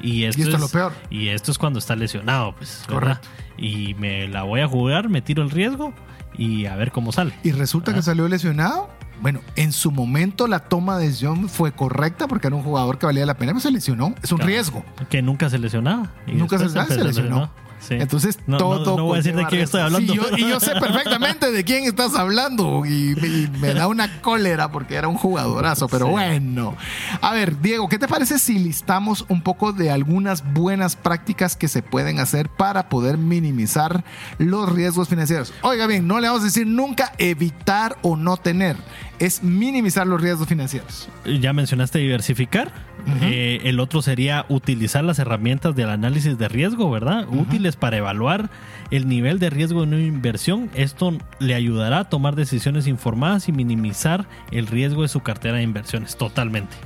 [0.00, 0.92] Y esto, esto es lo peor.
[1.08, 2.84] Y esto es cuando está lesionado, pues.
[2.88, 3.20] ¿verdad?
[3.20, 3.28] Correcto.
[3.58, 5.94] Y me la voy a jugar, me tiro el riesgo
[6.36, 7.32] y a ver cómo sale.
[7.42, 8.88] Y resulta que salió lesionado.
[9.22, 13.06] Bueno, en su momento la toma de decisión fue correcta porque era un jugador que
[13.06, 14.14] valía la pena, pero se lesionó.
[14.22, 14.48] Es un Claro.
[14.48, 14.84] riesgo.
[15.08, 16.10] Que nunca se lesionaba.
[16.26, 17.50] Y Nunca se, se lesionó.
[17.86, 17.94] Sí.
[17.94, 18.96] Entonces No, no- todo.
[18.96, 20.12] no voy a decir de quién estoy hablando.
[20.12, 22.84] Sí, yo- y yo sé perfectamente de quién estás hablando.
[22.86, 25.88] Y, y me da una cólera porque era un jugadorazo.
[25.88, 26.12] Pero Sí.
[26.12, 26.76] bueno.
[27.20, 31.68] A ver, Diego, ¿qué te parece si listamos un poco de algunas buenas prácticas que
[31.68, 34.04] se pueden hacer para poder minimizar
[34.38, 35.52] los riesgos financieros?
[35.62, 38.76] Oiga bien, no le vamos a decir nunca evitar o no tener.
[39.18, 41.08] Es minimizar los riesgos financieros.
[41.40, 42.72] Ya mencionaste diversificar.
[43.22, 47.26] Eh, el otro sería utilizar las herramientas del análisis de riesgo, ¿verdad?
[47.30, 48.50] Útiles para evaluar
[48.90, 50.70] el nivel de riesgo de una inversión.
[50.74, 55.62] Esto le ayudará a tomar decisiones informadas y minimizar el riesgo de su cartera de
[55.62, 56.76] inversiones totalmente.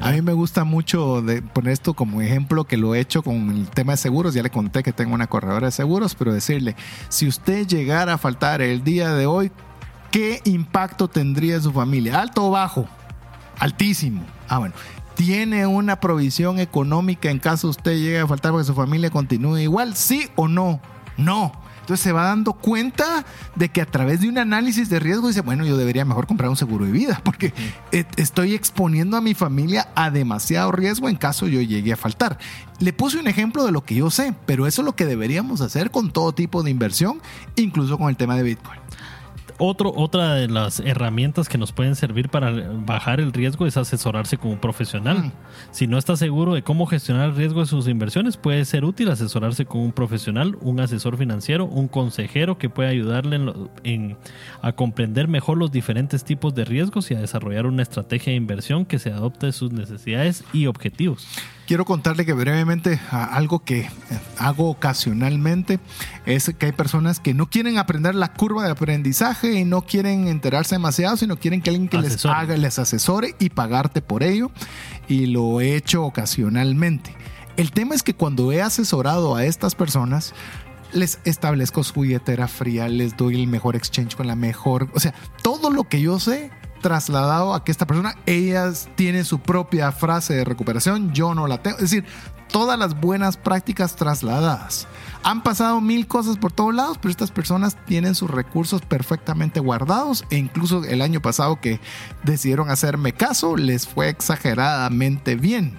[0.00, 3.50] A mí me gusta mucho de poner esto como ejemplo que lo he hecho con
[3.50, 4.34] el tema de seguros.
[4.34, 6.76] Ya le conté que tengo una corredora de seguros, pero decirle,
[7.08, 9.50] si usted llegara a faltar el día de hoy,
[10.10, 12.20] ¿qué impacto tendría en su familia?
[12.20, 12.86] ¿Alto o bajo?
[13.58, 14.22] Altísimo.
[14.48, 14.74] Ah, bueno.
[15.24, 19.58] ¿Tiene una provisión económica en caso usted llegue a faltar para que su familia continúe
[19.58, 19.94] igual?
[19.94, 20.80] ¿Sí o no?
[21.16, 21.52] No.
[21.78, 25.40] Entonces se va dando cuenta de que a través de un análisis de riesgo dice,
[25.40, 27.54] bueno, yo debería mejor comprar un seguro de vida porque
[28.16, 32.36] estoy exponiendo a mi familia a demasiado riesgo en caso yo llegue a faltar.
[32.80, 35.60] Le puse un ejemplo de lo que yo sé, pero eso es lo que deberíamos
[35.60, 37.22] hacer con todo tipo de inversión,
[37.54, 38.81] incluso con el tema de Bitcoin.
[39.58, 44.36] Otro, otra de las herramientas que nos pueden servir para bajar el riesgo es asesorarse
[44.38, 45.18] con un profesional.
[45.18, 45.32] Mm.
[45.70, 49.10] Si no está seguro de cómo gestionar el riesgo de sus inversiones, puede ser útil
[49.10, 54.16] asesorarse con un profesional, un asesor financiero, un consejero que puede ayudarle en lo- en-
[54.62, 58.84] a comprender mejor los diferentes tipos de riesgos y a desarrollar una estrategia de inversión
[58.84, 61.26] que se adopte a sus necesidades y objetivos.
[61.72, 63.90] Quiero contarle que brevemente algo que eh,
[64.36, 65.80] hago ocasionalmente
[66.26, 70.28] es que hay personas que no quieren aprender la curva de aprendizaje y no quieren
[70.28, 72.34] enterarse demasiado, sino quieren que alguien que les Asesore.
[72.34, 74.50] haga, les asesore y pagarte por ello.
[75.08, 77.16] Y lo he hecho ocasionalmente.
[77.56, 80.34] El tema es que cuando he asesorado a estas personas,
[80.92, 85.14] les establezco su billetera fría, les doy el mejor exchange con la mejor, o sea,
[85.40, 86.50] todo lo que yo sé
[86.82, 91.62] trasladado a que esta persona, ellas tienen su propia frase de recuperación, yo no la
[91.62, 92.04] tengo, es decir,
[92.52, 94.86] todas las buenas prácticas trasladadas.
[95.24, 100.24] Han pasado mil cosas por todos lados, pero estas personas tienen sus recursos perfectamente guardados
[100.30, 101.80] e incluso el año pasado que
[102.24, 105.78] decidieron hacerme caso, les fue exageradamente bien.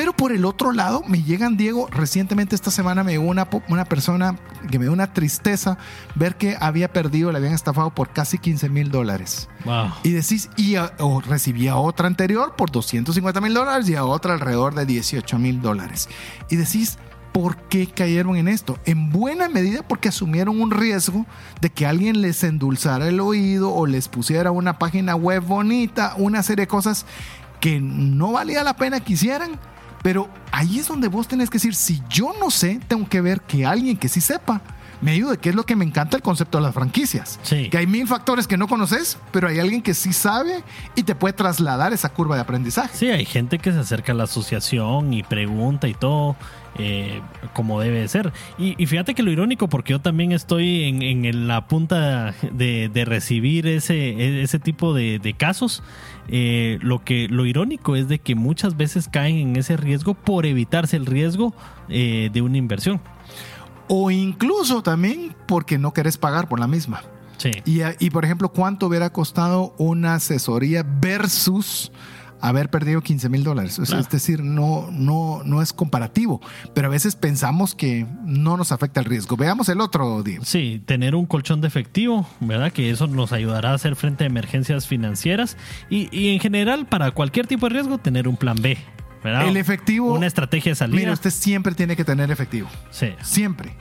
[0.00, 3.84] Pero por el otro lado, me llegan, Diego, recientemente esta semana me llegó una, una
[3.84, 4.34] persona
[4.70, 5.76] que me dio una tristeza
[6.14, 9.50] ver que había perdido, le habían estafado por casi 15 mil dólares.
[9.66, 9.90] Wow.
[10.02, 14.32] Y decís, y a- o recibía otra anterior por 250 mil dólares y a otra
[14.32, 16.08] alrededor de 18 mil dólares.
[16.48, 16.96] Y decís,
[17.32, 18.78] ¿por qué cayeron en esto?
[18.86, 21.26] En buena medida porque asumieron un riesgo
[21.60, 26.42] de que alguien les endulzara el oído o les pusiera una página web bonita, una
[26.42, 27.04] serie de cosas
[27.60, 29.60] que no valía la pena que hicieran.
[30.02, 33.40] Pero ahí es donde vos tenés que decir, si yo no sé, tengo que ver
[33.42, 34.60] que alguien que sí sepa
[35.00, 37.38] me ayude, que es lo que me encanta el concepto de las franquicias.
[37.42, 37.68] Sí.
[37.70, 40.62] Que hay mil factores que no conoces, pero hay alguien que sí sabe
[40.94, 42.96] y te puede trasladar esa curva de aprendizaje.
[42.96, 46.36] Sí, hay gente que se acerca a la asociación y pregunta y todo,
[46.78, 47.20] eh,
[47.52, 48.32] como debe de ser.
[48.58, 52.88] Y, y fíjate que lo irónico, porque yo también estoy en, en la punta de,
[52.88, 55.82] de recibir ese, ese tipo de, de casos,
[56.28, 60.46] eh, lo, que, lo irónico es de que muchas veces caen en ese riesgo por
[60.46, 61.54] evitarse el riesgo
[61.88, 63.00] eh, de una inversión.
[63.92, 67.02] O incluso también porque no querés pagar por la misma.
[67.38, 67.50] Sí.
[67.64, 71.90] Y, y, por ejemplo, ¿cuánto hubiera costado una asesoría versus
[72.40, 73.80] haber perdido 15 mil dólares?
[73.80, 74.02] O sea, Claro.
[74.02, 76.40] Es decir, no, no, no es comparativo,
[76.72, 79.36] pero a veces pensamos que no nos afecta el riesgo.
[79.36, 80.44] Veamos el otro, Diego.
[80.44, 82.72] Sí, tener un colchón de efectivo, ¿verdad?
[82.72, 85.56] Que eso nos ayudará a hacer frente a emergencias financieras
[85.88, 88.78] y, y en general para cualquier tipo de riesgo tener un plan B,
[89.22, 89.46] ¿verdad?
[89.48, 90.12] El efectivo.
[90.14, 90.98] Una estrategia de salida.
[90.98, 92.68] Mira, usted siempre tiene que tener efectivo.
[92.90, 93.08] Sí.
[93.22, 93.72] Siempre.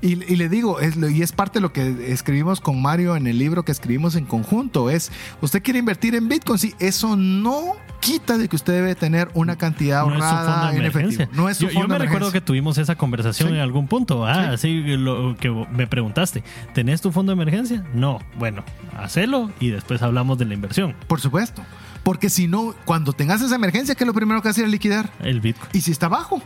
[0.00, 3.26] Y, y le digo, es, y es parte de lo que escribimos con Mario en
[3.26, 7.74] el libro que escribimos en conjunto, es, usted quiere invertir en Bitcoin, sí, eso no
[7.98, 10.82] quita de que usted debe tener una cantidad No es su fondo ahorrada de en
[10.84, 11.24] emergencia.
[11.24, 11.42] efectivo.
[11.42, 13.54] No es su yo, yo fondo me de recuerdo que tuvimos esa conversación Sí.
[13.56, 14.24] en algún punto.
[14.24, 14.82] Ah, Sí.
[14.96, 16.44] lo que me preguntaste.
[16.74, 17.84] ¿Tenés tu fondo de emergencia?
[17.92, 18.20] No.
[18.38, 18.62] Bueno,
[18.96, 20.94] hacelo y después hablamos de la inversión.
[21.08, 21.64] Por supuesto.
[22.08, 24.64] Porque si no, cuando tengas esa emergencia, ¿qué es lo primero que haces?
[24.64, 25.12] Es liquidar.
[25.20, 25.68] El Bitcoin.
[25.74, 26.40] Y si está bajo,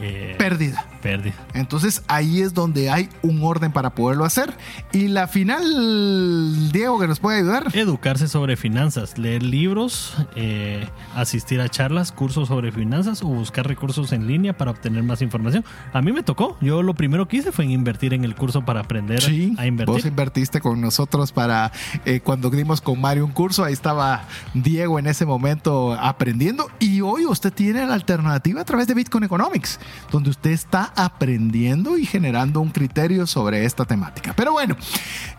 [0.00, 0.84] Eh, pérdida.
[1.02, 1.34] pérdida.
[1.54, 4.52] Entonces ahí es donde hay un orden para poderlo hacer.
[4.92, 7.68] Y la final, Diego, que nos puede ayudar.
[7.74, 14.12] Educarse sobre finanzas, leer libros, eh, asistir a charlas, cursos sobre finanzas o buscar recursos
[14.12, 15.64] en línea para obtener más información.
[15.92, 16.56] A mí me tocó.
[16.60, 19.94] Yo lo primero que hice fue invertir en el curso para aprender Sí, a invertir.
[19.94, 21.72] vos invertiste con nosotros para
[22.04, 24.24] eh, cuando dimos con Mario un curso, ahí estaba
[24.54, 29.24] Diego en ese momento aprendiendo y hoy usted tiene la alternativa a través de Bitcoin
[29.24, 29.78] Economics,
[30.10, 34.32] donde usted está aprendiendo y generando un criterio sobre esta temática.
[34.36, 34.76] Pero bueno,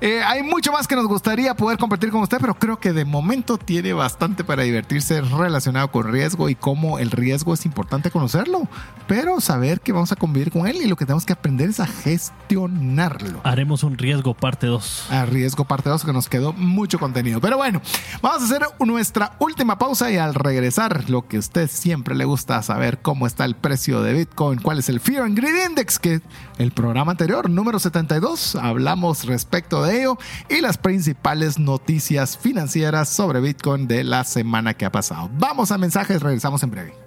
[0.01, 3.05] eh, hay mucho más que nos gustaría poder compartir con usted, pero creo que de
[3.05, 8.67] momento tiene bastante para divertirse relacionado con riesgo y cómo el riesgo es importante conocerlo,
[9.07, 11.79] pero saber que vamos a convivir con él y lo que tenemos que aprender es
[11.79, 15.07] a gestionarlo Haremos un riesgo parte 2.
[15.11, 17.41] a riesgo parte 2 que nos quedó mucho contenido.
[17.41, 17.81] Pero bueno,
[18.21, 22.25] vamos a hacer nuestra última pausa y al regresar lo que a usted siempre le
[22.25, 25.97] gusta saber cómo está el precio de Bitcoin, cuál es el Fear and Greed Index
[25.97, 26.21] que
[26.59, 30.17] el programa anterior, número 72, hablamos respecto de ello
[30.47, 35.29] y las principales noticias financieras sobre Bitcoin de la semana que ha pasado.
[35.39, 37.06] Vamos a mensajes, regresamos en breve.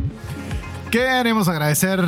[0.91, 2.03] Queremos agradecer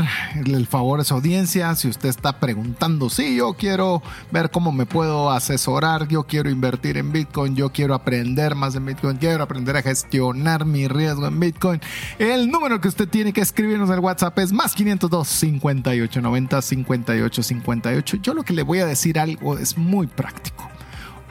[0.45, 1.73] el favor de su audiencia.
[1.73, 6.97] Si usted está preguntando, sí, yo quiero ver cómo me puedo asesorar, yo quiero invertir
[6.97, 11.39] en Bitcoin, yo quiero aprender más en Bitcoin, quiero aprender a gestionar mi riesgo en
[11.39, 11.79] Bitcoin.
[12.19, 18.17] El número que usted tiene que escribirnos en el WhatsApp es más 502 5890 5858.
[18.17, 20.69] Yo lo que le voy a decir algo es muy práctico.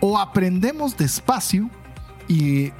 [0.00, 1.68] O aprendemos despacio
[2.28, 2.72] y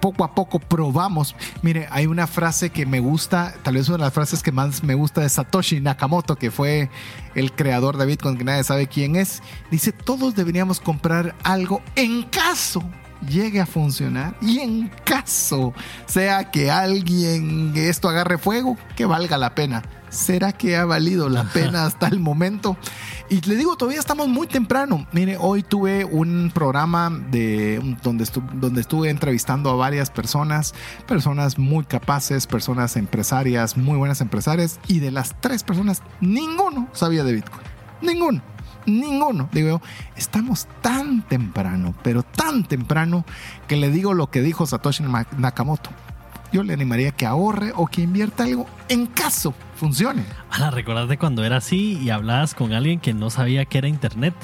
[0.00, 1.34] poco a poco probamos.
[1.62, 4.82] Mire, hay una frase que me gusta, tal vez una de las frases que más
[4.82, 6.90] me gusta de Satoshi Nakamoto, que fue
[7.34, 9.42] el creador de Bitcoin, que nadie sabe quién es.
[9.70, 12.82] Dice, todos deberíamos comprar algo en caso
[13.28, 15.74] llegue a funcionar y en caso
[16.06, 19.82] sea que alguien esto agarre fuego, que valga la pena.
[20.10, 22.76] ¿Será que ha valido la pena hasta el momento?
[23.28, 25.06] Y le digo, todavía estamos muy temprano.
[25.12, 30.74] Mire, hoy tuve un programa de, donde, estu donde estuve entrevistando a varias personas,
[31.06, 37.22] personas muy capaces, personas empresarias, muy buenas empresarias, y de las tres personas, ninguno sabía
[37.22, 37.62] de Bitcoin.
[38.02, 38.42] Ninguno.
[38.86, 39.48] Ninguno.
[39.52, 39.80] Digo
[40.16, 43.24] estamos tan temprano, pero tan temprano,
[43.68, 45.04] que le digo lo que dijo Satoshi
[45.38, 45.90] Nakamoto
[46.52, 50.24] yo le animaría que ahorre o que invierta algo en caso funcione.
[50.50, 54.34] Ah, ¿recordás cuando era así y hablabas con alguien que no sabía que era internet?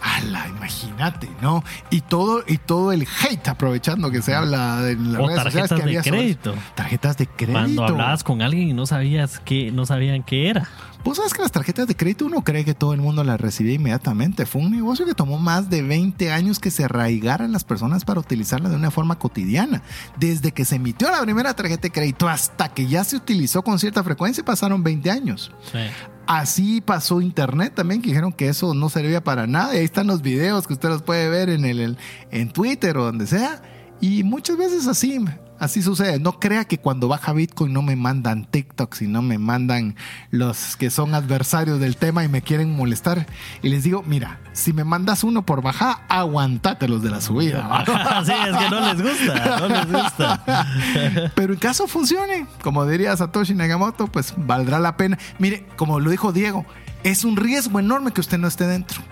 [0.00, 1.62] Ala, imagínate, ¿no?
[1.90, 5.68] Y todo, y todo el hate aprovechando que se habla en las o redes sociales
[5.68, 6.54] tarjetas que de crédito.
[6.74, 7.52] Tarjetas de crédito.
[7.52, 10.68] Cuando hablabas con alguien y no sabías que, no sabían qué era.
[11.08, 13.72] Vos sabes que las tarjetas de crédito uno cree que todo el mundo las recibía
[13.72, 14.44] inmediatamente.
[14.44, 18.20] Fue un negocio que tomó más de 20 años que se arraigaran las personas para
[18.20, 19.82] utilizarla de una forma cotidiana.
[20.18, 23.78] Desde que se emitió la primera tarjeta de crédito hasta que ya se utilizó con
[23.78, 25.50] cierta frecuencia pasaron 20 años.
[25.72, 25.78] Sí.
[26.26, 29.74] Así pasó Internet también, que dijeron que eso no servía para nada.
[29.74, 31.96] Y ahí están los videos que usted los puede ver en, el,
[32.30, 33.62] en Twitter o donde sea.
[33.98, 35.24] Y muchas veces así,
[35.58, 36.18] así sucede.
[36.18, 39.96] No crea que cuando baja Bitcoin no me mandan TikToks y no me mandan
[40.30, 43.26] los que son adversarios del tema y me quieren molestar.
[43.62, 47.84] Y les digo, mira, si me mandas uno por baja, aguantate los de la subida.
[48.24, 50.44] sí, es que no les gusta, no les gusta.
[51.34, 55.18] Pero en caso funcione, como diría Satoshi Nakamoto, pues valdrá la pena.
[55.38, 56.64] Mire, como lo dijo Diego,
[57.04, 59.02] es un riesgo enorme que usted no esté dentro.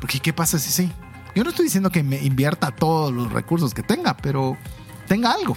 [0.00, 0.92] Porque ¿qué pasa si sí?
[1.34, 4.56] Yo no estoy diciendo que me invierta todos los recursos que tenga, pero
[5.06, 5.56] tenga algo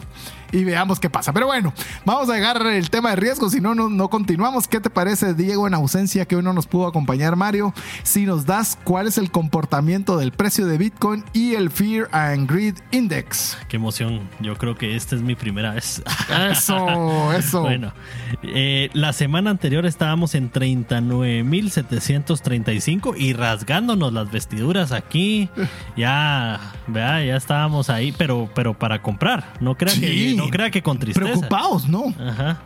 [0.51, 1.33] y veamos qué pasa.
[1.33, 1.73] Pero bueno,
[2.05, 4.67] vamos a dejar el tema de riesgo, si no, no, continuamos.
[4.67, 7.73] ¿Qué te parece, Diego, en ausencia que hoy no nos pudo acompañar Mario?
[8.03, 12.51] Si nos das cuál es el comportamiento del precio de Bitcoin y el Fear and
[12.51, 13.57] Greed Index.
[13.67, 16.01] Qué emoción, yo creo que esta es mi primera vez.
[16.51, 17.61] Eso, eso.
[17.61, 17.93] Bueno,
[18.43, 25.49] eh, la semana anterior estábamos en 39.735 y rasgándonos las vestiduras aquí.
[25.95, 29.53] Ya, vea, ya estábamos ahí, pero, pero para comprar.
[29.59, 30.13] No crean que
[30.45, 31.25] no crea que con tristeza.
[31.25, 32.13] Preocupados, ¿no?
[32.19, 32.61] Ajá.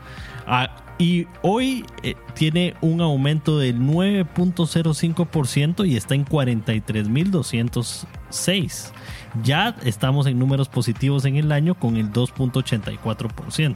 [0.45, 8.91] Ah, y hoy eh, tiene un aumento del 9.05% y está en 43.206.
[9.43, 13.75] Ya estamos en números positivos en el año con el 2.84%.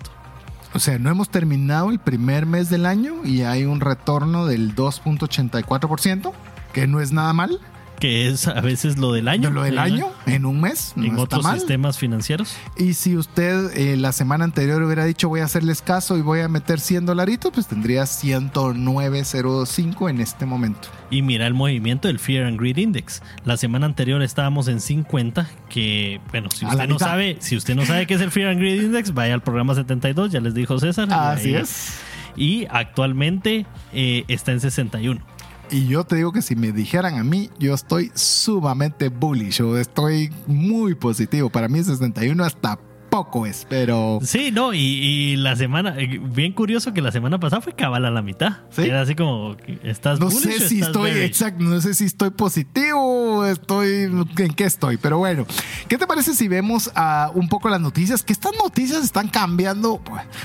[0.74, 4.76] O sea, no hemos terminado el primer mes del año y hay un retorno del
[4.76, 6.34] 2.84%,
[6.74, 7.60] que no es nada mal
[8.00, 9.50] que es a veces lo del año.
[9.50, 10.94] Lo del año, en un mes.
[10.96, 12.56] en otros sistemas financieros.
[12.78, 16.42] Y si usted eh, la semana anterior hubiera dicho voy a hacerles caso y voy
[16.42, 20.90] a meter 100 dolaritos, pues tendría 109.05 en este momento.
[21.10, 23.22] Y mira el movimiento del Fear and Greed Index.
[23.46, 27.86] La semana anterior estábamos en 50, que bueno, si usted no sabe, si usted no
[27.86, 30.78] sabe qué es el Fear and Greed Index, vaya al programa 72, ya les dijo
[30.80, 31.08] César.
[31.12, 32.00] Así es.
[32.36, 35.22] Y actualmente eh, está en 61.
[35.70, 39.78] Y yo te digo que si me dijeran a mí, yo estoy sumamente bullish, yo
[39.78, 41.50] estoy muy positivo.
[41.50, 42.80] Para mí 61 hasta
[43.18, 44.20] poco es, pero.
[44.22, 48.12] Sí, no, y, la semana, eh, bien curioso que la semana pasada fue cabal a
[48.12, 48.58] la mitad.
[48.78, 54.04] Era así como, ¿estás No sé si estoy, exacto, no sé si estoy positivo, estoy,
[54.38, 54.98] ¿en qué estoy?
[54.98, 55.48] Pero bueno,
[55.88, 58.22] ¿qué te parece si vemos a un poco las noticias?
[58.22, 60.00] Que estas noticias están cambiando.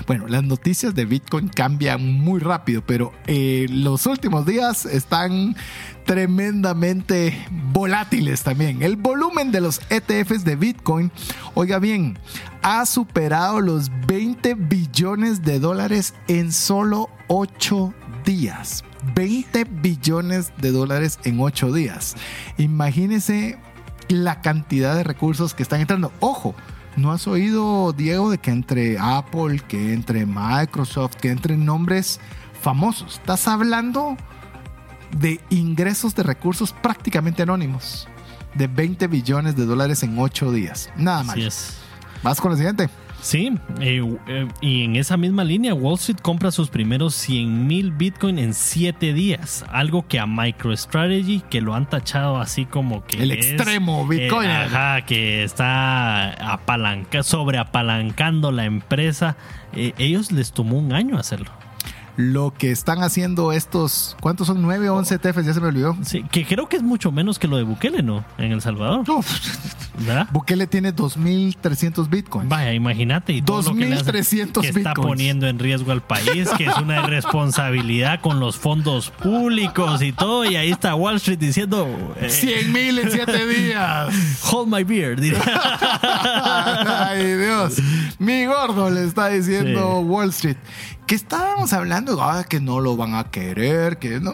[0.06, 5.56] Bueno, las noticias de Bitcoin cambian muy rápido, pero eh, los últimos días están
[6.04, 8.82] tremendamente volátiles también.
[8.82, 11.10] El volumen de los ETFs de Bitcoin,
[11.54, 12.18] oiga bien,
[12.62, 17.94] ha superado los 20 billones de dólares en solo 8
[18.24, 18.84] días.
[19.14, 22.16] 20 billones de dólares en 8 días.
[22.56, 23.58] Imagínese
[24.08, 26.12] la cantidad de recursos que están entrando.
[26.20, 26.54] Ojo,
[26.96, 32.20] ¿no has oído, Diego, de que entre Apple, que entre Microsoft, que entre nombres
[32.60, 33.14] famosos?
[33.14, 34.16] Estás hablando
[35.16, 38.08] de ingresos de recursos prácticamente anónimos
[38.54, 40.90] de 20 billones de dólares en 8 días.
[40.96, 41.36] Nada más.
[41.36, 41.78] es.
[42.22, 42.88] Vas con el siguiente.
[43.20, 47.92] Sí, eh, eh, y en esa misma línea, Wall Street compra sus primeros 100 mil
[47.92, 49.64] Bitcoin en 7 días.
[49.70, 53.22] Algo que a MicroStrategy, que lo han tachado así como que.
[53.22, 54.50] El extremo eh, Bitcoin.
[54.50, 59.36] ajá, que está apalanca, sobreapalancando la empresa.
[59.72, 61.61] ellos les tomó un año hacerlo
[62.16, 64.62] lo que están haciendo estos, ¿cuántos son?
[64.62, 65.46] ¿9 o 11 TFs?
[65.46, 65.96] Ya se me olvidó.
[66.02, 68.24] Sí, que creo que es mucho menos que lo de Bukele, ¿no?
[68.38, 69.04] En El Salvador.
[69.98, 70.26] ¿Verdad?
[70.32, 72.48] Bukele tiene 2.300 bitcoins.
[72.48, 73.34] Vaya, imagínate.
[73.42, 74.72] 2.300 bitcoins.
[74.72, 80.02] Que está poniendo en riesgo al país, que es una irresponsabilidad con los fondos públicos
[80.02, 80.44] y todo.
[80.44, 81.88] Y ahí está Wall Street diciendo...
[82.26, 84.42] 100 eh, mil en 7 días.
[84.50, 85.18] Hold my beer.
[86.24, 87.80] Ay, Dios.
[88.18, 90.56] Mi gordo le está diciendo Wall Street
[91.12, 94.32] que estábamos hablando ah, que no lo van a querer, que no.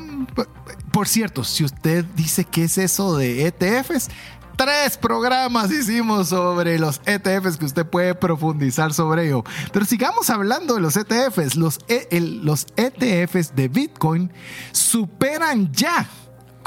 [0.92, 4.08] Por cierto, si usted dice que es eso de ETFs,
[4.56, 9.44] tres programas hicimos sobre los ETFs que usted puede profundizar sobre ello.
[9.72, 11.54] Pero sigamos hablando de los ETFs.
[11.56, 14.32] Los, e, los ETFs de Bitcoin
[14.72, 16.08] superan ya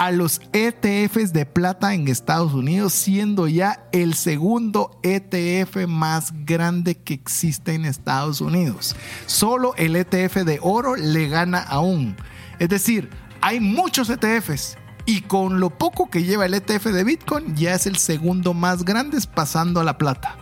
[0.01, 6.95] a los ETFs de plata en Estados Unidos, siendo ya el segundo ETF más grande
[6.95, 8.95] que existe en Estados Unidos.
[9.27, 12.15] Solo el ETF de oro le gana aún.
[12.57, 14.75] Es decir, hay muchos ETFs
[15.05, 18.83] y con lo poco que lleva el ETF de Bitcoin ya es el segundo más
[18.83, 20.35] grande pasando a la plata.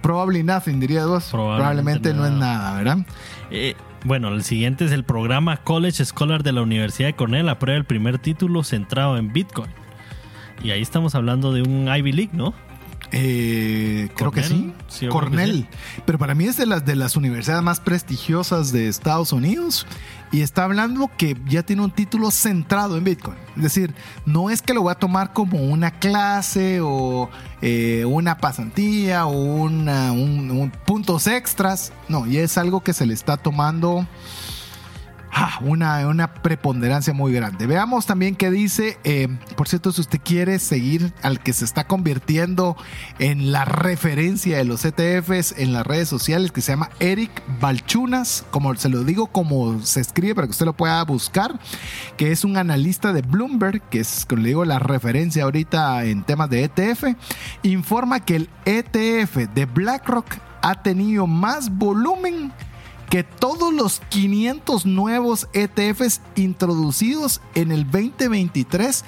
[0.00, 1.28] Probably nothing, diría dos.
[1.30, 2.98] Probablemente, no es nada, ¿verdad?
[3.50, 7.78] Eh, bueno, el siguiente es el programa College Scholar de la Universidad de Cornell, aprueba
[7.78, 9.70] el primer título centrado en Bitcoin.
[10.62, 12.54] Y ahí estamos hablando de un Ivy League, ¿no?
[13.12, 14.72] Eh, creo que sí.
[15.10, 16.02] Cornell, sí, que.
[16.06, 19.86] Pero para mí es de las, de las universidades más prestigiosas de Estados Unidos.
[20.32, 23.36] Y está hablando que ya tiene un título centrado en Bitcoin.
[23.54, 27.28] Es decir, no es que lo voy a tomar como una clase o
[27.60, 31.92] eh, una pasantía o una- un- un puntos extras.
[32.08, 34.06] No, y es algo que se le está tomando
[35.34, 37.66] Ah, una, una preponderancia muy grande.
[37.66, 41.86] Veamos también qué dice, eh, por cierto, si usted quiere seguir al que se está
[41.86, 42.76] convirtiendo
[43.18, 47.30] en la referencia de los ETFs en las redes sociales, que se llama Eric
[47.60, 51.58] Balchunas, como se lo digo, como se escribe para que usted lo pueda buscar,
[52.18, 56.24] que es un analista de Bloomberg, que es, como le digo, la referencia ahorita en
[56.24, 57.04] temas de ETF,
[57.62, 60.26] informa que el ETF de BlackRock
[60.60, 62.52] ha tenido más volumen
[63.12, 69.04] que todos los 500 nuevos ETFs introducidos en el 2023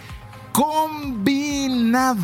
[0.52, 2.22] combinados.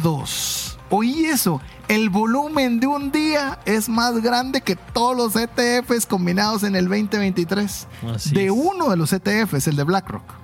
[0.90, 6.64] Oí eso, el volumen de un día es más grande que todos los ETFs combinados
[6.64, 7.88] en el 2023.
[8.14, 8.52] Así de es.
[8.54, 10.34] uno de los ETFs, el de BlackRock.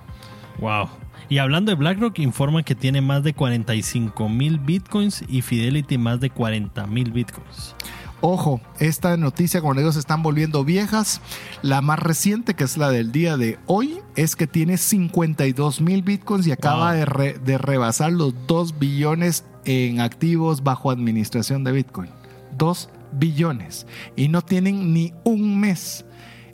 [0.57, 0.89] Wow.
[1.29, 6.19] Y hablando de BlackRock, informa que tiene más de 45 mil bitcoins y Fidelity más
[6.19, 7.75] de 40 mil bitcoins.
[8.19, 11.21] Ojo, esta noticia, como les digo, se están volviendo viejas.
[11.61, 16.01] La más reciente, que es la del día de hoy, es que tiene 52 mil
[16.01, 16.95] bitcoins y acaba Wow.
[16.97, 22.09] de, re- de rebasar los 2 billones en activos bajo administración de Bitcoin.
[22.57, 23.85] 2 billones.
[24.15, 26.03] Y no tienen ni un mes.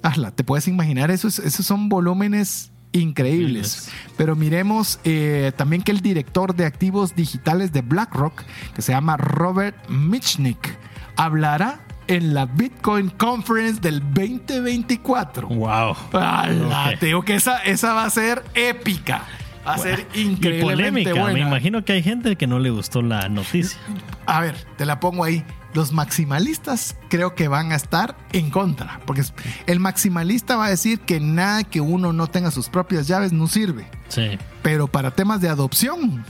[0.01, 1.11] Hazla, ¿te puedes imaginar?
[1.11, 3.89] Esos, esos son volúmenes increíbles.
[4.17, 8.41] Pero miremos eh, también que el director de activos digitales de BlackRock,
[8.75, 10.77] que se llama Robert Michnick,
[11.15, 15.47] hablará en la Bitcoin Conference del 2024.
[15.47, 15.95] Wow.
[16.13, 16.93] ¡Hala!
[16.99, 19.23] Te digo que esa, esa va a ser épica.
[19.65, 21.13] Va a ser Y increíblemente polémica.
[21.13, 21.39] Me buena.
[21.47, 23.79] imagino que hay gente que no le gustó la noticia.
[24.25, 25.43] A ver, te la pongo ahí.
[25.73, 29.23] Los maximalistas creo que van a estar en contra, porque
[29.65, 33.47] el maximalista va a decir que nada que uno no tenga sus propias llaves no
[33.47, 33.87] sirve.
[34.09, 36.23] Sí, Pero para temas de adopción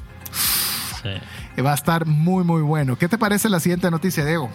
[1.02, 1.62] sí.
[1.62, 2.98] va a estar muy muy bueno.
[2.98, 4.50] ¿Qué te parece la siguiente noticia, Diego?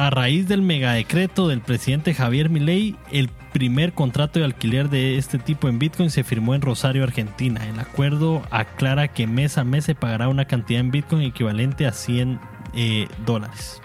[0.00, 5.38] A raíz del megadecreto del presidente Javier Milei, el primer contrato de alquiler de este
[5.38, 7.68] tipo en Bitcoin se firmó en Rosario, Argentina.
[7.68, 11.92] El acuerdo aclara que mes a mes se pagará una cantidad en Bitcoin equivalente a
[11.92, 12.40] 100
[12.72, 13.82] eh, dólares.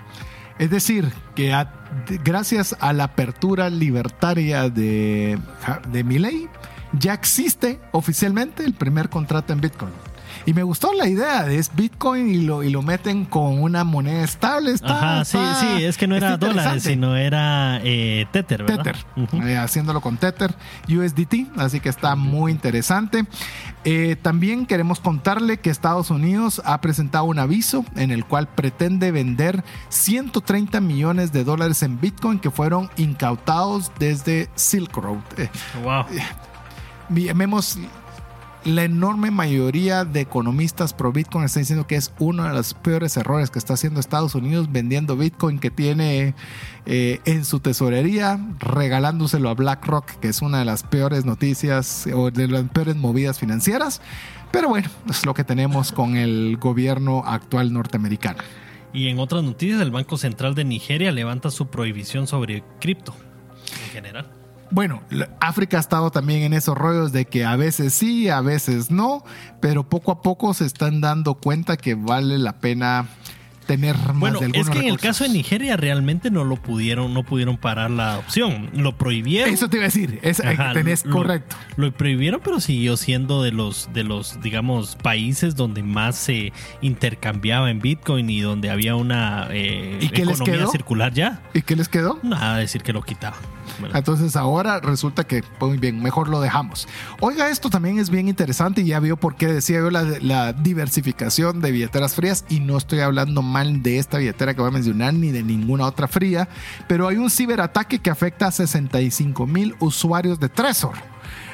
[0.58, 1.54] Es decir, que
[2.24, 5.38] gracias a la apertura libertaria de,
[5.92, 6.48] de Milei,
[6.94, 9.92] ya existe oficialmente el primer contrato en Bitcoin.
[10.48, 13.84] Y me gustó la idea de es Bitcoin y lo, y lo meten con una
[13.84, 14.72] moneda estable.
[14.72, 18.84] Está, Ajá, sí, está- sí, es que no era dólares, sino era eh, Tether, ¿verdad?
[18.84, 19.42] Tether, Ujú.
[19.42, 20.54] eh, haciéndolo con Tether
[20.88, 23.26] USDT, así que está muy interesante.
[23.86, 29.12] Eh, también queremos contarle que Estados Unidos ha presentado un aviso en el cual pretende
[29.12, 35.18] vender 130 millones de dólares en Bitcoin que fueron incautados desde Silk Road.
[35.84, 36.06] Wow.
[37.10, 37.78] vemos
[38.66, 43.16] la enorme mayoría de economistas pro Bitcoin está diciendo que es uno de los peores
[43.16, 46.34] errores que está haciendo Estados Unidos vendiendo Bitcoin que tiene
[46.88, 52.32] eh, en su tesorería, regalándoselo a BlackRock, que es una de las peores noticias o
[52.32, 54.02] de las peores movidas financieras.
[54.52, 58.40] Pero bueno, es lo que tenemos con el gobierno actual norteamericano.
[58.94, 63.14] Y en otras noticias, el Banco Central de Nigeria levanta su prohibición sobre cripto
[63.86, 64.45] en general.
[64.72, 65.02] Bueno,
[65.40, 69.24] África ha estado también en esos rollos de que a veces sí, a veces no,
[69.62, 73.08] pero poco a poco se están dando cuenta que vale la pena
[73.66, 76.56] tener más Bueno, de algunos es que en el caso de Nigeria realmente no lo
[76.56, 78.70] pudieron, no pudieron parar la adopción.
[78.74, 79.54] Lo prohibieron.
[79.54, 81.56] Eso te iba a decir, es, eh, Ajá, tenés lo- correcto.
[81.76, 87.70] Lo prohibieron, pero siguió siendo de los, de los, digamos, países donde más se intercambiaba
[87.70, 90.72] en Bitcoin y donde había una eh, ¿Y economía quedó?
[90.72, 91.42] circular ya.
[91.54, 92.20] ¿Y qué les quedó?
[92.24, 93.40] Nada, decir que lo quitaban.
[93.94, 96.88] Entonces ahora resulta que, pues, muy bien, mejor lo dejamos.
[97.20, 100.54] Oiga, esto también es bien interesante y ya vio por qué decía yo la, la
[100.54, 105.14] diversificación de billeteras frías y no estoy hablando de esta billetera que voy a mencionar
[105.14, 106.50] ni de ninguna otra fría,
[106.90, 110.96] pero hay un ciberataque que afecta a 65 mil usuarios de Trezor.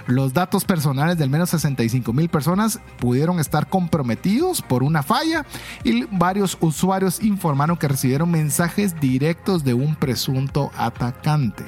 [0.07, 5.45] Los datos personales de al menos 65 mil personas pudieron estar comprometidos por una falla
[5.83, 11.63] y varios usuarios informaron que recibieron mensajes directos de un presunto atacante.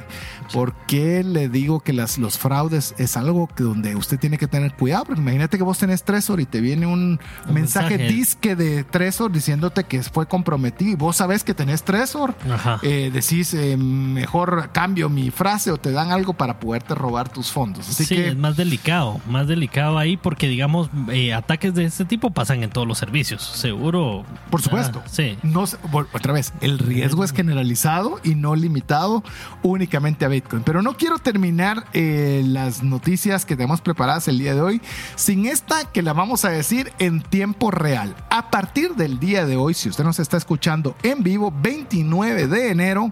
[0.54, 4.45] ¿Por qué le digo que las, los fraudes es algo que donde usted tiene que
[4.47, 5.06] tener cuidado?
[5.06, 8.14] Porque imagínate que vos tenés Trezor y te viene un, Un mensaje, mensaje.
[8.14, 12.36] disque de Trezor diciéndote que fue comprometido y vos sabés que tenés Trezor.
[12.84, 17.51] Eh, decís, eh, mejor cambio mi frase o te dan algo para poderte robar tus
[17.51, 17.89] fondos.
[17.89, 22.06] Así sí, que es más delicado, más delicado ahí porque digamos eh, ataques de este
[22.06, 24.24] tipo pasan en todos los servicios, seguro.
[24.51, 25.01] Por supuesto.
[25.04, 25.36] Ah, sí.
[25.41, 25.64] No,
[26.14, 29.24] otra vez, el riesgo es generalizado y no limitado
[29.64, 30.28] únicamente a
[30.63, 34.81] Pero no quiero terminar eh, las noticias que tenemos preparadas el día de hoy
[35.15, 38.15] sin esta que la vamos a decir en tiempo real.
[38.29, 42.69] A partir del día de hoy, si usted nos está escuchando en vivo, 29 de
[42.69, 43.11] enero,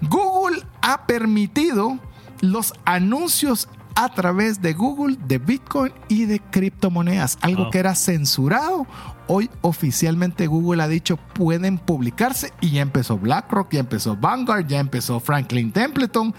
[0.00, 1.98] Google ha permitido
[2.40, 3.68] los anuncios
[4.00, 7.70] a través de Google de Bitcoin y de criptomonedas, algo Oh.
[7.70, 8.86] que era censurado.
[9.26, 14.78] Hoy oficialmente Google ha dicho pueden publicarse y ya empezó BlackRock, ya empezó Vanguard, ya
[14.78, 16.32] empezó Franklin Templeton.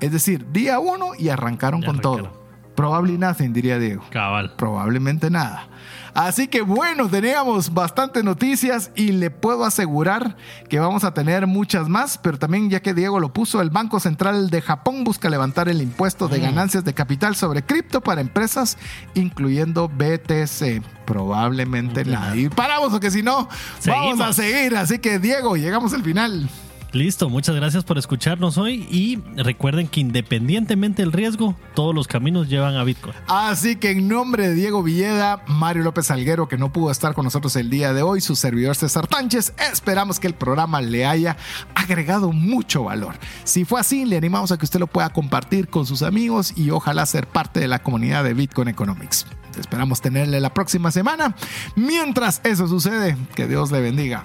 [0.00, 2.32] Es decir, día uno y arrancaron Ya con arrancaron.
[2.32, 2.42] todo.
[2.74, 4.02] Probably nothing, diría Diego.
[4.10, 4.54] Cabal.
[4.56, 5.68] Probablemente nada.
[6.14, 10.36] Así que bueno, teníamos bastantes noticias y le puedo asegurar
[10.68, 13.98] que vamos a tener muchas más, pero también ya que Diego lo puso, el Banco
[13.98, 18.76] Central de Japón busca levantar el impuesto de ganancias de capital sobre cripto para empresas,
[19.14, 20.82] incluyendo BTC.
[21.06, 22.36] Probablemente nada.
[22.36, 23.48] Y paramos, porque si no,
[23.86, 24.76] vamos a seguir.
[24.76, 26.48] Así que Diego, llegamos al final.
[26.92, 32.50] Listo, muchas gracias por escucharnos hoy y recuerden que independientemente del riesgo, todos los caminos
[32.50, 33.14] llevan a Bitcoin.
[33.28, 37.24] Así que en nombre de Diego Villeda, Mario López Alguero, que no pudo estar con
[37.24, 41.38] nosotros el día de hoy, su servidor César Tánchez, esperamos que el programa le haya
[41.74, 43.14] agregado mucho valor.
[43.44, 46.68] Si fue así, le animamos a que usted lo pueda compartir con sus amigos y
[46.68, 49.24] ojalá ser parte de la comunidad de Bitcoin Economics.
[49.58, 51.34] Esperamos tenerle la próxima semana.
[51.74, 54.24] Mientras eso sucede, que Dios le bendiga.